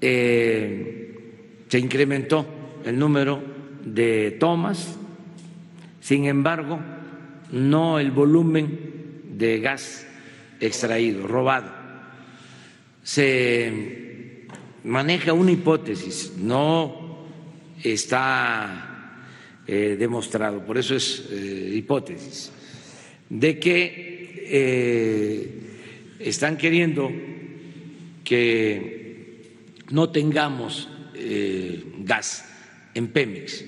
eh, 0.00 1.64
se 1.68 1.78
incrementó 1.78 2.46
el 2.84 2.98
número 2.98 3.42
de 3.84 4.36
tomas, 4.40 4.96
sin 6.00 6.24
embargo, 6.24 6.80
no 7.52 7.98
el 7.98 8.10
volumen 8.10 9.22
de 9.36 9.60
gas 9.60 10.06
extraído, 10.60 11.26
robado 11.26 11.83
se 13.04 14.46
maneja 14.82 15.34
una 15.34 15.52
hipótesis, 15.52 16.32
no 16.38 17.26
está 17.82 19.28
eh, 19.66 19.96
demostrado, 19.99 20.64
por 20.64 20.78
eso 20.78 20.96
es 20.96 21.26
eh, 21.30 21.73
hipótesis, 21.75 22.50
de 23.28 23.58
que 23.58 24.46
eh, 24.46 25.49
están 26.18 26.56
queriendo 26.56 27.12
que 28.25 29.42
no 29.90 30.11
tengamos 30.11 30.88
gas 32.00 32.44
en 32.94 33.08
Pemex, 33.08 33.64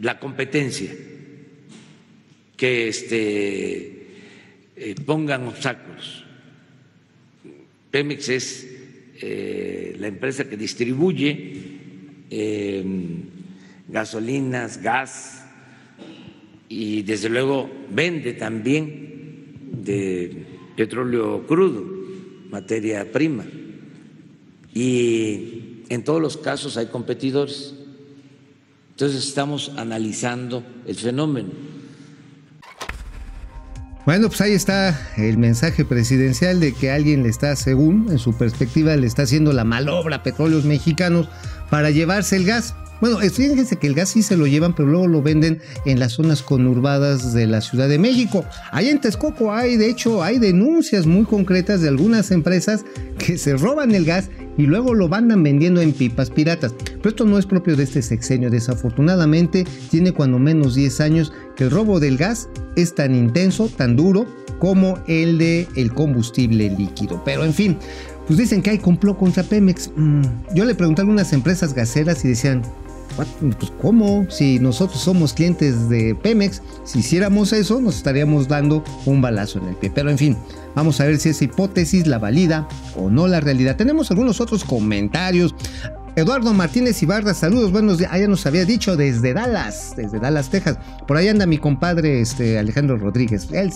la 0.00 0.18
competencia, 0.18 0.92
que 2.56 2.88
este, 2.88 4.06
pongan 5.06 5.46
obstáculos 5.46 6.21
Pemex 7.92 8.28
es 8.30 8.66
eh, 9.20 9.94
la 10.00 10.08
empresa 10.08 10.48
que 10.48 10.56
distribuye 10.56 11.62
eh, 12.30 12.84
gasolinas, 13.86 14.82
gas 14.82 15.44
y 16.70 17.02
desde 17.02 17.28
luego 17.28 17.70
vende 17.90 18.32
también 18.32 19.82
de 19.84 20.44
petróleo 20.74 21.46
crudo, 21.46 21.84
materia 22.50 23.12
prima. 23.12 23.44
Y 24.74 25.82
en 25.90 26.02
todos 26.02 26.22
los 26.22 26.38
casos 26.38 26.78
hay 26.78 26.86
competidores. 26.86 27.74
Entonces 28.92 29.28
estamos 29.28 29.70
analizando 29.76 30.64
el 30.86 30.94
fenómeno 30.94 31.50
bueno, 34.04 34.28
pues 34.28 34.40
ahí 34.40 34.52
está 34.52 34.98
el 35.16 35.38
mensaje 35.38 35.84
presidencial 35.84 36.60
de 36.60 36.72
que 36.72 36.90
alguien 36.90 37.22
le 37.22 37.28
está, 37.28 37.54
según 37.56 38.08
en 38.10 38.18
su 38.18 38.36
perspectiva, 38.36 38.96
le 38.96 39.06
está 39.06 39.22
haciendo 39.22 39.52
la 39.52 39.64
malobra 39.64 40.16
a 40.16 40.22
petróleos 40.22 40.64
mexicanos 40.64 41.28
para 41.70 41.90
llevarse 41.90 42.36
el 42.36 42.44
gas. 42.44 42.74
Bueno, 43.02 43.18
fíjense 43.18 43.74
que 43.74 43.88
el 43.88 43.94
gas 43.94 44.10
sí 44.10 44.22
se 44.22 44.36
lo 44.36 44.46
llevan, 44.46 44.76
pero 44.76 44.86
luego 44.86 45.08
lo 45.08 45.22
venden 45.22 45.58
en 45.86 45.98
las 45.98 46.12
zonas 46.12 46.40
conurbadas 46.40 47.34
de 47.34 47.48
la 47.48 47.60
Ciudad 47.60 47.88
de 47.88 47.98
México. 47.98 48.44
Ahí 48.70 48.90
en 48.90 49.00
Texcoco 49.00 49.52
hay, 49.52 49.76
de 49.76 49.90
hecho, 49.90 50.22
hay 50.22 50.38
denuncias 50.38 51.04
muy 51.04 51.24
concretas 51.24 51.80
de 51.80 51.88
algunas 51.88 52.30
empresas 52.30 52.84
que 53.18 53.38
se 53.38 53.56
roban 53.56 53.92
el 53.96 54.04
gas 54.04 54.30
y 54.56 54.66
luego 54.66 54.94
lo 54.94 55.08
van 55.08 55.26
vendiendo 55.42 55.80
en 55.80 55.92
pipas 55.92 56.30
piratas. 56.30 56.76
Pero 56.78 57.08
esto 57.08 57.24
no 57.24 57.38
es 57.38 57.46
propio 57.46 57.74
de 57.74 57.82
este 57.82 58.02
sexenio, 58.02 58.50
desafortunadamente 58.50 59.66
tiene 59.90 60.12
cuando 60.12 60.38
menos 60.38 60.76
10 60.76 61.00
años 61.00 61.32
que 61.56 61.64
el 61.64 61.72
robo 61.72 61.98
del 61.98 62.16
gas 62.16 62.48
es 62.76 62.94
tan 62.94 63.16
intenso, 63.16 63.68
tan 63.68 63.96
duro 63.96 64.28
como 64.60 65.00
el 65.08 65.38
de 65.38 65.66
el 65.74 65.92
combustible 65.92 66.70
líquido. 66.70 67.20
Pero 67.24 67.44
en 67.44 67.52
fin, 67.52 67.76
pues 68.28 68.38
dicen 68.38 68.62
que 68.62 68.70
hay 68.70 68.78
complot 68.78 69.18
contra 69.18 69.42
Pemex. 69.42 69.90
Mm, 69.96 70.22
yo 70.54 70.64
le 70.64 70.76
pregunté 70.76 71.00
a 71.00 71.02
algunas 71.02 71.32
empresas 71.32 71.74
gaseras 71.74 72.24
y 72.24 72.28
decían, 72.28 72.62
pues 73.16 73.72
¿cómo? 73.80 74.26
Si 74.30 74.58
nosotros 74.58 75.00
somos 75.00 75.32
clientes 75.32 75.88
de 75.88 76.14
Pemex, 76.14 76.62
si 76.84 77.00
hiciéramos 77.00 77.52
eso, 77.52 77.80
nos 77.80 77.96
estaríamos 77.96 78.48
dando 78.48 78.84
un 79.06 79.20
balazo 79.20 79.58
en 79.58 79.68
el 79.68 79.76
pie. 79.76 79.90
Pero 79.94 80.10
en 80.10 80.18
fin, 80.18 80.36
vamos 80.74 81.00
a 81.00 81.04
ver 81.04 81.18
si 81.18 81.30
esa 81.30 81.44
hipótesis 81.44 82.06
la 82.06 82.18
valida 82.18 82.68
o 82.96 83.10
no 83.10 83.26
la 83.26 83.40
realidad. 83.40 83.76
Tenemos 83.76 84.10
algunos 84.10 84.40
otros 84.40 84.64
comentarios. 84.64 85.54
Eduardo 86.14 86.52
Martínez 86.52 87.02
Ibarra, 87.02 87.32
saludos, 87.32 87.72
buenos 87.72 87.96
días. 87.96 88.10
Ah, 88.12 88.18
ya 88.18 88.28
nos 88.28 88.44
había 88.44 88.66
dicho 88.66 88.96
desde 88.98 89.32
Dallas, 89.32 89.94
desde 89.96 90.18
Dallas, 90.18 90.50
Texas. 90.50 90.78
Por 91.06 91.16
ahí 91.16 91.28
anda 91.28 91.46
mi 91.46 91.56
compadre 91.56 92.20
este, 92.20 92.58
Alejandro 92.58 92.98
Rodríguez. 92.98 93.48
Él, 93.52 93.72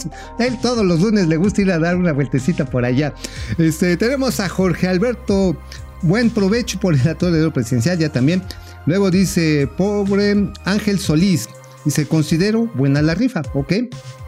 todos 0.60 0.84
los 0.84 1.00
lunes 1.00 1.28
le 1.28 1.38
gusta 1.38 1.62
ir 1.62 1.72
a 1.72 1.78
dar 1.78 1.96
una 1.96 2.12
vueltecita 2.12 2.66
por 2.66 2.84
allá. 2.84 3.14
Este, 3.56 3.96
tenemos 3.96 4.38
a 4.40 4.48
Jorge 4.48 4.86
Alberto. 4.86 5.56
Buen 6.02 6.28
provecho 6.28 6.78
por 6.78 6.94
el 6.94 7.00
oro 7.08 7.52
presidencial, 7.54 7.98
ya 7.98 8.10
también. 8.10 8.42
Luego 8.86 9.10
dice, 9.10 9.68
pobre 9.76 10.50
Ángel 10.64 10.98
Solís. 10.98 11.48
Dice, 11.84 12.06
considero 12.06 12.70
buena 12.74 13.02
la 13.02 13.14
rifa, 13.14 13.42
¿ok? 13.54 13.72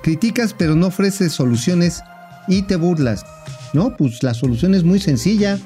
Criticas 0.02 0.54
pero 0.56 0.76
no 0.76 0.88
ofreces 0.88 1.32
soluciones 1.32 2.02
y 2.46 2.62
te 2.62 2.76
burlas. 2.76 3.24
No, 3.72 3.96
pues 3.96 4.22
la 4.22 4.34
solución 4.34 4.74
es 4.74 4.84
muy 4.84 5.00
sencilla 5.00 5.58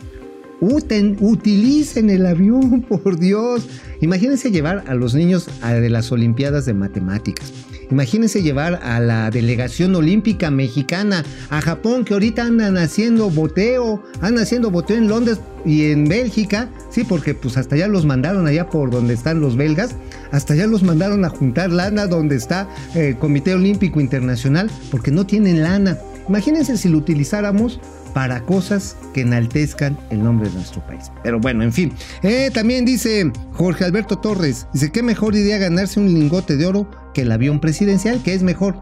utilicen 0.63 2.09
el 2.11 2.25
avión, 2.25 2.83
por 2.89 3.19
Dios. 3.19 3.67
Imagínense 4.01 4.51
llevar 4.51 4.85
a 4.87 4.95
los 4.95 5.15
niños 5.15 5.49
a 5.61 5.75
de 5.75 5.91
las 5.91 6.13
Olimpiadas 6.13 6.67
de 6.67 6.75
Matemáticas. 6.75 7.53
Imagínense 7.93 8.43
llevar 8.43 8.81
a 8.83 9.01
la 9.01 9.31
delegación 9.31 9.95
olímpica 9.95 10.51
mexicana 10.51 11.27
a 11.51 11.61
Japón, 11.61 12.07
que 12.07 12.15
ahorita 12.15 12.43
andan 12.43 12.79
haciendo 12.79 13.29
boteo, 13.29 14.03
andan 14.23 14.45
haciendo 14.45 14.71
boteo 14.71 14.97
en 14.97 15.09
Londres 15.09 15.41
y 15.67 15.91
en 15.91 16.07
Bélgica, 16.07 16.71
sí, 16.89 17.05
porque 17.05 17.35
pues 17.35 17.59
hasta 17.59 17.75
allá 17.75 17.89
los 17.89 18.07
mandaron 18.07 18.47
allá 18.47 18.71
por 18.71 18.91
donde 18.91 19.13
están 19.13 19.43
los 19.43 19.59
belgas, 19.59 19.95
hasta 20.31 20.55
allá 20.55 20.67
los 20.69 20.83
mandaron 20.83 21.23
a 21.27 21.29
juntar 21.29 21.71
lana 21.71 22.07
donde 22.07 22.37
está 22.37 22.67
el 22.95 23.19
Comité 23.19 23.53
Olímpico 23.53 24.01
Internacional, 24.01 24.71
porque 24.91 25.11
no 25.11 25.27
tienen 25.27 25.63
lana. 25.63 25.99
Imagínense 26.31 26.79
si 26.79 26.89
lo 26.89 26.97
utilizáramos 26.97 27.79
para 28.15 28.43
cosas 28.43 28.97
que 29.15 29.23
enaltezcan 29.23 29.99
el 30.11 30.23
nombre 30.23 30.49
de 30.49 30.55
nuestro 30.57 30.85
país. 30.87 31.11
Pero 31.23 31.41
bueno, 31.41 31.63
en 31.63 31.73
fin. 31.73 31.93
Eh, 32.23 32.51
también 32.53 32.85
dice 32.85 33.31
Jorge 33.53 33.85
Alberto 33.85 34.19
Torres, 34.19 34.67
dice, 34.73 34.91
qué 34.93 35.03
mejor 35.03 35.35
idea 35.35 35.59
ganarse 35.59 36.01
un 36.01 36.13
lingote 36.13 36.57
de 36.57 36.67
oro 36.67 36.89
que 37.15 37.23
el 37.23 37.33
avión 37.33 37.61
presidencial, 37.61 38.23
que 38.23 38.35
es 38.35 38.43
mejor. 38.43 38.77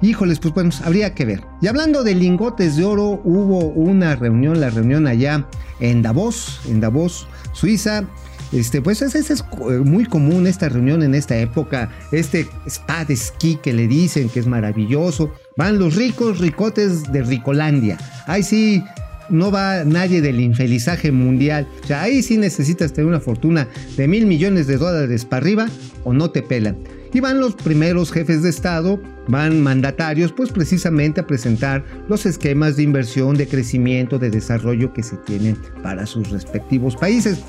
híjoles, 0.00 0.38
pues 0.38 0.54
bueno, 0.54 0.70
habría 0.84 1.14
que 1.14 1.24
ver. 1.24 1.42
Y 1.60 1.66
hablando 1.66 2.04
de 2.04 2.14
lingotes 2.14 2.76
de 2.76 2.84
oro, 2.84 3.20
hubo 3.24 3.58
una 3.68 4.16
reunión, 4.16 4.60
la 4.60 4.70
reunión 4.70 5.06
allá 5.06 5.46
en 5.80 6.02
Davos, 6.02 6.60
en 6.68 6.80
Davos, 6.80 7.28
Suiza. 7.52 8.04
Este, 8.52 8.80
pues 8.80 9.02
es, 9.02 9.14
es, 9.14 9.44
muy 9.84 10.06
común 10.06 10.46
esta 10.46 10.70
reunión 10.70 11.02
en 11.02 11.14
esta 11.14 11.36
época, 11.36 11.90
este 12.12 12.48
spa 12.66 13.04
de 13.04 13.12
esquí 13.12 13.56
que 13.56 13.74
le 13.74 13.86
dicen 13.86 14.30
que 14.30 14.40
es 14.40 14.46
maravilloso. 14.46 15.32
Van 15.58 15.80
los 15.80 15.96
ricos 15.96 16.38
ricotes 16.38 17.10
de 17.10 17.20
Ricolandia. 17.20 17.98
Ahí 18.28 18.44
sí, 18.44 18.84
no 19.28 19.50
va 19.50 19.82
nadie 19.82 20.20
del 20.20 20.38
infelizaje 20.38 21.10
mundial. 21.10 21.66
O 21.82 21.86
sea, 21.88 22.02
ahí 22.02 22.22
sí 22.22 22.36
necesitas 22.36 22.92
tener 22.92 23.08
una 23.08 23.18
fortuna 23.18 23.66
de 23.96 24.06
mil 24.06 24.24
millones 24.26 24.68
de 24.68 24.76
dólares 24.76 25.24
para 25.24 25.42
arriba 25.42 25.66
o 26.04 26.12
no 26.12 26.30
te 26.30 26.42
pelan. 26.42 26.76
Y 27.12 27.18
van 27.18 27.40
los 27.40 27.56
primeros 27.56 28.12
jefes 28.12 28.44
de 28.44 28.50
Estado, 28.50 29.00
van 29.26 29.60
mandatarios, 29.60 30.32
pues 30.32 30.52
precisamente 30.52 31.22
a 31.22 31.26
presentar 31.26 31.84
los 32.08 32.24
esquemas 32.24 32.76
de 32.76 32.84
inversión, 32.84 33.36
de 33.36 33.48
crecimiento, 33.48 34.20
de 34.20 34.30
desarrollo 34.30 34.92
que 34.92 35.02
se 35.02 35.16
tienen 35.16 35.58
para 35.82 36.06
sus 36.06 36.30
respectivos 36.30 36.94
países. 36.94 37.40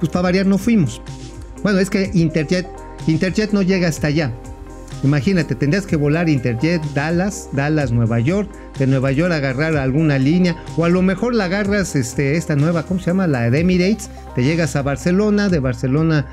Pues 0.00 0.10
para 0.10 0.22
variar 0.22 0.46
no 0.46 0.58
fuimos. 0.58 1.00
Bueno, 1.62 1.78
es 1.78 1.88
que 1.88 2.10
Interjet, 2.14 2.66
Interjet 3.06 3.52
no 3.52 3.62
llega 3.62 3.86
hasta 3.86 4.08
allá. 4.08 4.34
Imagínate, 5.02 5.54
tendrías 5.54 5.86
que 5.86 5.96
volar 5.96 6.28
Interjet 6.28 6.82
Dallas, 6.94 7.48
Dallas, 7.52 7.92
Nueva 7.92 8.20
York, 8.20 8.48
de 8.78 8.86
Nueva 8.86 9.12
York 9.12 9.32
agarrar 9.32 9.76
alguna 9.76 10.18
línea, 10.18 10.56
o 10.76 10.84
a 10.84 10.88
lo 10.88 11.02
mejor 11.02 11.34
la 11.34 11.44
agarras 11.44 11.94
este, 11.94 12.36
esta 12.36 12.56
nueva, 12.56 12.84
¿cómo 12.84 13.00
se 13.00 13.06
llama? 13.06 13.26
La 13.26 13.50
de 13.50 13.60
Emirates, 13.60 14.10
te 14.34 14.42
llegas 14.42 14.76
a 14.76 14.82
Barcelona, 14.82 15.48
de 15.48 15.60
Barcelona, 15.60 16.26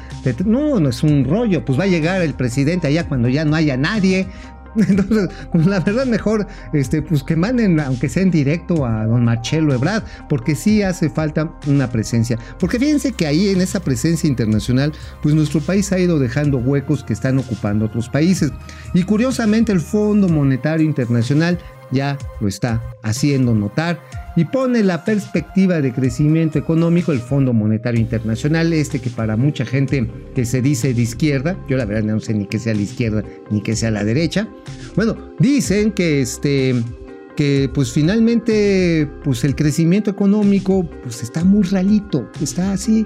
no, 0.45 0.79
no 0.79 0.89
es 0.89 1.03
un 1.03 1.25
rollo, 1.25 1.65
pues 1.65 1.79
va 1.79 1.83
a 1.83 1.87
llegar 1.87 2.21
el 2.21 2.33
presidente 2.33 2.87
allá 2.87 3.07
cuando 3.07 3.27
ya 3.27 3.45
no 3.45 3.55
haya 3.55 3.77
nadie, 3.77 4.27
Entonces, 4.87 5.29
pues 5.51 5.65
la 5.65 5.79
verdad 5.79 6.05
mejor, 6.05 6.47
este, 6.73 7.01
pues 7.01 7.23
que 7.23 7.35
manden, 7.35 7.79
aunque 7.79 8.09
sea 8.09 8.23
en 8.23 8.31
directo, 8.31 8.85
a 8.85 9.05
don 9.05 9.25
Marcelo 9.25 9.73
Ebrard, 9.73 10.03
porque 10.29 10.55
sí 10.55 10.81
hace 10.81 11.09
falta 11.09 11.51
una 11.67 11.89
presencia. 11.89 12.37
Porque 12.59 12.79
fíjense 12.79 13.11
que 13.13 13.27
ahí 13.27 13.49
en 13.49 13.61
esa 13.61 13.79
presencia 13.79 14.27
internacional, 14.27 14.93
pues 15.21 15.35
nuestro 15.35 15.61
país 15.61 15.91
ha 15.91 15.99
ido 15.99 16.19
dejando 16.19 16.57
huecos 16.57 17.03
que 17.03 17.13
están 17.13 17.37
ocupando 17.39 17.85
otros 17.85 18.09
países. 18.09 18.51
Y 18.93 19.03
curiosamente 19.03 19.71
el 19.71 19.81
Fondo 19.81 20.29
Monetario 20.29 20.85
Internacional 20.85 21.59
ya 21.91 22.17
lo 22.39 22.47
está 22.47 22.81
haciendo 23.03 23.53
notar 23.53 23.99
y 24.35 24.45
pone 24.45 24.83
la 24.83 25.03
perspectiva 25.03 25.81
de 25.81 25.91
crecimiento 25.91 26.57
económico 26.57 27.11
el 27.11 27.19
Fondo 27.19 27.53
Monetario 27.53 27.99
Internacional, 27.99 28.71
este 28.73 28.99
que 28.99 29.09
para 29.09 29.35
mucha 29.35 29.65
gente 29.65 30.09
que 30.33 30.45
se 30.45 30.61
dice 30.61 30.93
de 30.93 31.01
izquierda, 31.01 31.57
yo 31.67 31.77
la 31.77 31.85
verdad 31.85 32.03
no 32.03 32.19
sé 32.19 32.33
ni 32.33 32.45
que 32.45 32.59
sea 32.59 32.73
la 32.73 32.81
izquierda 32.81 33.23
ni 33.49 33.61
que 33.61 33.75
sea 33.75 33.91
la 33.91 34.03
derecha, 34.03 34.47
bueno, 34.95 35.17
dicen 35.39 35.91
que 35.91 36.21
este 36.21 36.75
que 37.35 37.69
pues 37.73 37.91
finalmente 37.91 39.07
pues 39.23 39.43
el 39.43 39.55
crecimiento 39.55 40.11
económico 40.11 40.87
pues 41.03 41.23
está 41.23 41.43
muy 41.43 41.63
ralito, 41.63 42.29
está 42.41 42.73
así 42.73 43.05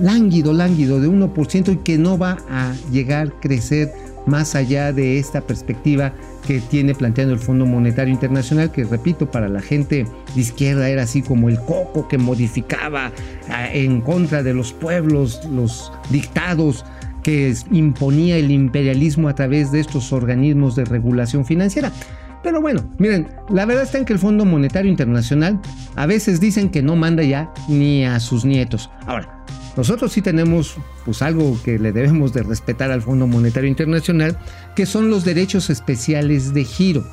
lánguido, 0.00 0.52
lánguido 0.52 1.00
de 1.00 1.08
1% 1.08 1.72
y 1.72 1.76
que 1.78 1.98
no 1.98 2.18
va 2.18 2.38
a 2.48 2.74
llegar 2.90 3.28
a 3.28 3.40
crecer 3.40 3.92
más 4.26 4.54
allá 4.54 4.92
de 4.92 5.18
esta 5.18 5.40
perspectiva 5.40 6.12
que 6.46 6.60
tiene 6.60 6.94
planteando 6.94 7.34
el 7.34 7.40
Fondo 7.40 7.66
Monetario 7.66 8.12
Internacional, 8.12 8.72
que 8.72 8.84
repito, 8.84 9.30
para 9.30 9.48
la 9.48 9.60
gente 9.60 10.06
de 10.34 10.40
izquierda 10.40 10.88
era 10.88 11.02
así 11.02 11.22
como 11.22 11.48
el 11.48 11.58
coco 11.60 12.08
que 12.08 12.18
modificaba 12.18 13.12
ah, 13.48 13.72
en 13.72 14.00
contra 14.00 14.42
de 14.42 14.54
los 14.54 14.72
pueblos, 14.72 15.40
los 15.50 15.92
dictados 16.10 16.84
que 17.22 17.54
imponía 17.70 18.36
el 18.36 18.50
imperialismo 18.50 19.28
a 19.28 19.34
través 19.34 19.70
de 19.70 19.80
estos 19.80 20.12
organismos 20.12 20.74
de 20.74 20.84
regulación 20.84 21.44
financiera. 21.44 21.92
Pero 22.42 22.60
bueno, 22.60 22.82
miren, 22.98 23.28
la 23.50 23.64
verdad 23.66 23.84
está 23.84 23.98
en 23.98 24.04
que 24.04 24.12
el 24.12 24.18
Fondo 24.18 24.44
Monetario 24.44 24.90
Internacional 24.90 25.60
a 25.94 26.06
veces 26.06 26.40
dicen 26.40 26.70
que 26.70 26.82
no 26.82 26.96
manda 26.96 27.22
ya 27.22 27.52
ni 27.68 28.04
a 28.04 28.18
sus 28.18 28.44
nietos. 28.44 28.90
Ahora, 29.06 29.41
nosotros 29.76 30.12
sí 30.12 30.22
tenemos 30.22 30.76
pues 31.04 31.22
algo 31.22 31.58
que 31.64 31.78
le 31.78 31.92
debemos 31.92 32.32
de 32.32 32.42
respetar 32.42 32.90
al 32.90 33.02
Fondo 33.02 33.26
Monetario 33.26 33.68
Internacional, 33.68 34.38
que 34.76 34.86
son 34.86 35.10
los 35.10 35.24
derechos 35.24 35.70
especiales 35.70 36.52
de 36.52 36.64
giro. 36.64 37.04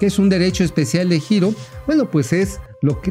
¿Qué 0.00 0.06
es 0.06 0.18
un 0.18 0.28
derecho 0.28 0.64
especial 0.64 1.08
de 1.08 1.20
giro? 1.20 1.54
Bueno, 1.86 2.10
pues 2.10 2.32
es 2.32 2.60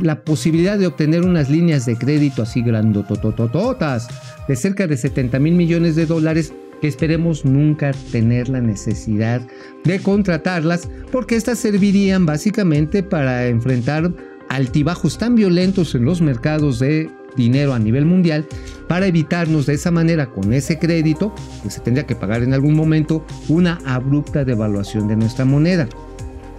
la 0.01 0.23
posibilidad 0.23 0.77
de 0.77 0.88
obtener 0.88 1.23
unas 1.23 1.49
líneas 1.49 1.86
de 1.86 1.97
crédito 1.97 2.43
así 2.43 2.62
grandotototototas 2.62 4.07
de 4.47 4.55
cerca 4.55 4.88
de 4.88 4.95
70 4.95 5.39
mil 5.39 5.55
millones 5.55 5.95
de 5.95 6.05
dólares 6.05 6.53
que 6.79 6.88
esperemos 6.88 7.43
nunca 7.43 7.91
tener 8.12 8.49
la 8.49 8.62
necesidad 8.62 9.41
de 9.83 9.99
contratarlas 9.99 10.88
porque 11.12 11.36
estas 11.36 11.60
servirían 11.60 12.25
básicamente 12.25 13.03
para 13.03 13.47
enfrentar 13.47 14.13
altibajos 14.49 15.17
tan 15.17 15.36
violentos 15.36 15.95
en 15.95 16.05
los 16.05 16.21
mercados 16.21 16.79
de 16.79 17.10
dinero 17.35 17.73
a 17.73 17.79
nivel 17.79 18.05
mundial 18.05 18.45
para 18.87 19.07
evitarnos 19.07 19.65
de 19.65 19.73
esa 19.73 19.91
manera 19.91 20.27
con 20.27 20.53
ese 20.53 20.79
crédito 20.79 21.33
que 21.61 21.69
se 21.69 21.81
tendría 21.81 22.07
que 22.07 22.15
pagar 22.15 22.43
en 22.43 22.53
algún 22.53 22.75
momento 22.75 23.25
una 23.49 23.79
abrupta 23.85 24.45
devaluación 24.45 25.07
de 25.07 25.15
nuestra 25.15 25.45
moneda. 25.45 25.87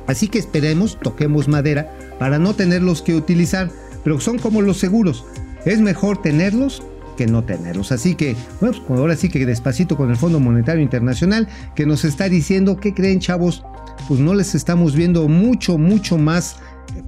Así 0.07 0.29
que 0.29 0.39
esperemos, 0.39 0.99
toquemos 1.01 1.49
madera 1.49 1.93
para 2.19 2.39
no 2.39 2.55
tenerlos 2.55 3.03
que 3.03 3.15
utilizar, 3.15 3.71
pero 4.05 4.21
son 4.21 4.39
como 4.39 4.63
los 4.63 4.79
seguros. 4.79 5.25
Es 5.65 5.81
mejor 5.81 6.23
tenerlos 6.23 6.83
que 7.19 7.27
no 7.27 7.45
tenerlos. 7.45 7.93
Así 7.93 8.15
que, 8.15 8.37
bueno, 8.61 8.79
pues 8.87 9.01
ahora 9.01 9.17
sí 9.17 9.29
que 9.29 9.45
despacito 9.45 9.97
con 9.97 10.09
el 10.09 10.17
Fondo 10.17 10.41
Monetario 10.41 10.83
Internacional 10.83 11.49
que 11.75 11.85
nos 11.85 12.05
está 12.05 12.29
diciendo 12.29 12.79
que 12.79 12.95
creen 12.95 13.21
chavos, 13.21 13.65
pues 14.07 14.21
no 14.21 14.35
les 14.35 14.55
estamos 14.55 14.95
viendo 14.95 15.29
mucho, 15.29 15.77
mucho 15.77 16.17
más 16.17 16.57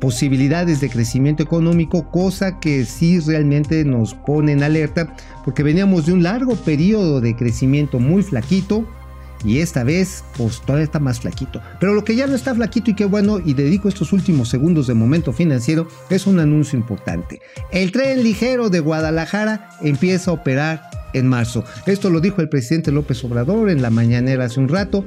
posibilidades 0.00 0.80
de 0.80 0.90
crecimiento 0.90 1.42
económico, 1.42 2.10
cosa 2.10 2.60
que 2.60 2.84
sí 2.84 3.20
realmente 3.20 3.84
nos 3.84 4.14
pone 4.14 4.52
en 4.52 4.62
alerta, 4.62 5.14
porque 5.44 5.62
veníamos 5.62 6.06
de 6.06 6.12
un 6.12 6.22
largo 6.22 6.54
periodo 6.56 7.20
de 7.20 7.36
crecimiento 7.36 7.98
muy 7.98 8.22
flaquito, 8.22 8.86
y 9.44 9.58
esta 9.60 9.84
vez 9.84 10.22
pues 10.36 10.60
todavía 10.60 10.84
está 10.84 10.98
más 10.98 11.20
flaquito. 11.20 11.60
Pero 11.78 11.94
lo 11.94 12.04
que 12.04 12.14
ya 12.14 12.26
no 12.26 12.34
está 12.34 12.54
flaquito 12.54 12.90
y 12.90 12.94
qué 12.94 13.06
bueno, 13.06 13.38
y 13.38 13.54
dedico 13.54 13.88
estos 13.88 14.12
últimos 14.12 14.48
segundos 14.48 14.86
de 14.86 14.94
momento 14.94 15.32
financiero, 15.32 15.88
es 16.10 16.26
un 16.26 16.40
anuncio 16.40 16.78
importante. 16.78 17.40
El 17.72 17.92
tren 17.92 18.22
ligero 18.22 18.68
de 18.68 18.80
Guadalajara 18.80 19.70
empieza 19.80 20.30
a 20.30 20.34
operar 20.34 20.82
en 21.12 21.26
marzo. 21.26 21.64
Esto 21.86 22.10
lo 22.10 22.20
dijo 22.20 22.40
el 22.40 22.48
presidente 22.48 22.92
López 22.92 23.24
Obrador 23.24 23.70
en 23.70 23.82
la 23.82 23.90
mañanera 23.90 24.44
hace 24.44 24.60
un 24.60 24.68
rato. 24.68 25.04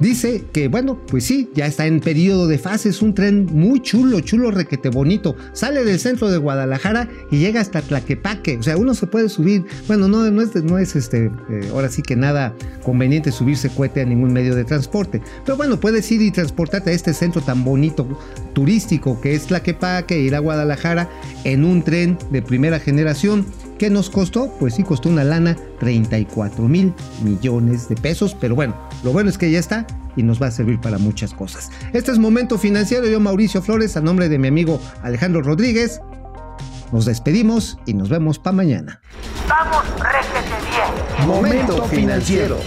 Dice 0.00 0.44
que, 0.50 0.68
bueno, 0.68 0.98
pues 1.06 1.24
sí, 1.24 1.50
ya 1.54 1.66
está 1.66 1.86
en 1.86 2.00
periodo 2.00 2.48
de 2.48 2.56
fase, 2.56 2.88
es 2.88 3.02
un 3.02 3.14
tren 3.14 3.46
muy 3.52 3.80
chulo, 3.80 4.20
chulo, 4.20 4.50
requete 4.50 4.88
bonito. 4.88 5.36
Sale 5.52 5.84
del 5.84 6.00
centro 6.00 6.30
de 6.30 6.38
Guadalajara 6.38 7.06
y 7.30 7.36
llega 7.36 7.60
hasta 7.60 7.82
Tlaquepaque. 7.82 8.56
O 8.56 8.62
sea, 8.62 8.78
uno 8.78 8.94
se 8.94 9.06
puede 9.06 9.28
subir, 9.28 9.66
bueno, 9.86 10.08
no, 10.08 10.30
no 10.30 10.40
es, 10.40 10.54
no 10.64 10.78
es 10.78 10.96
este, 10.96 11.30
eh, 11.50 11.68
ahora 11.70 11.90
sí 11.90 12.00
que 12.00 12.16
nada 12.16 12.54
conveniente 12.82 13.30
subirse 13.30 13.68
cohete 13.68 14.00
a 14.00 14.06
ningún 14.06 14.32
medio 14.32 14.54
de 14.54 14.64
transporte. 14.64 15.20
Pero 15.44 15.58
bueno, 15.58 15.78
puedes 15.78 16.10
ir 16.10 16.22
y 16.22 16.30
transportarte 16.30 16.90
a 16.90 16.92
este 16.94 17.12
centro 17.12 17.42
tan 17.42 17.62
bonito, 17.62 18.08
turístico 18.54 19.20
que 19.20 19.34
es 19.34 19.48
Tlaquepaque, 19.48 20.18
ir 20.18 20.34
a 20.34 20.38
Guadalajara 20.38 21.10
en 21.44 21.62
un 21.62 21.82
tren 21.82 22.16
de 22.30 22.40
primera 22.40 22.80
generación 22.80 23.44
¿Qué 23.80 23.88
nos 23.88 24.10
costó? 24.10 24.50
Pues 24.60 24.74
sí, 24.74 24.82
costó 24.82 25.08
una 25.08 25.24
lana 25.24 25.56
34 25.78 26.68
mil 26.68 26.92
millones 27.24 27.88
de 27.88 27.96
pesos, 27.96 28.36
pero 28.38 28.54
bueno, 28.54 28.76
lo 29.02 29.10
bueno 29.10 29.30
es 29.30 29.38
que 29.38 29.50
ya 29.50 29.58
está 29.58 29.86
y 30.16 30.22
nos 30.22 30.40
va 30.40 30.48
a 30.48 30.50
servir 30.50 30.78
para 30.78 30.98
muchas 30.98 31.32
cosas. 31.32 31.70
Este 31.94 32.12
es 32.12 32.18
Momento 32.18 32.58
Financiero, 32.58 33.06
yo 33.06 33.18
Mauricio 33.20 33.62
Flores, 33.62 33.96
a 33.96 34.02
nombre 34.02 34.28
de 34.28 34.38
mi 34.38 34.48
amigo 34.48 34.78
Alejandro 35.02 35.40
Rodríguez. 35.40 35.98
Nos 36.92 37.06
despedimos 37.06 37.78
y 37.86 37.94
nos 37.94 38.10
vemos 38.10 38.38
para 38.38 38.54
mañana. 38.54 39.00
Vamos, 39.48 39.82
réjete 39.98 41.16
bien. 41.16 41.26
Momento 41.26 41.82
financiero. 41.86 42.58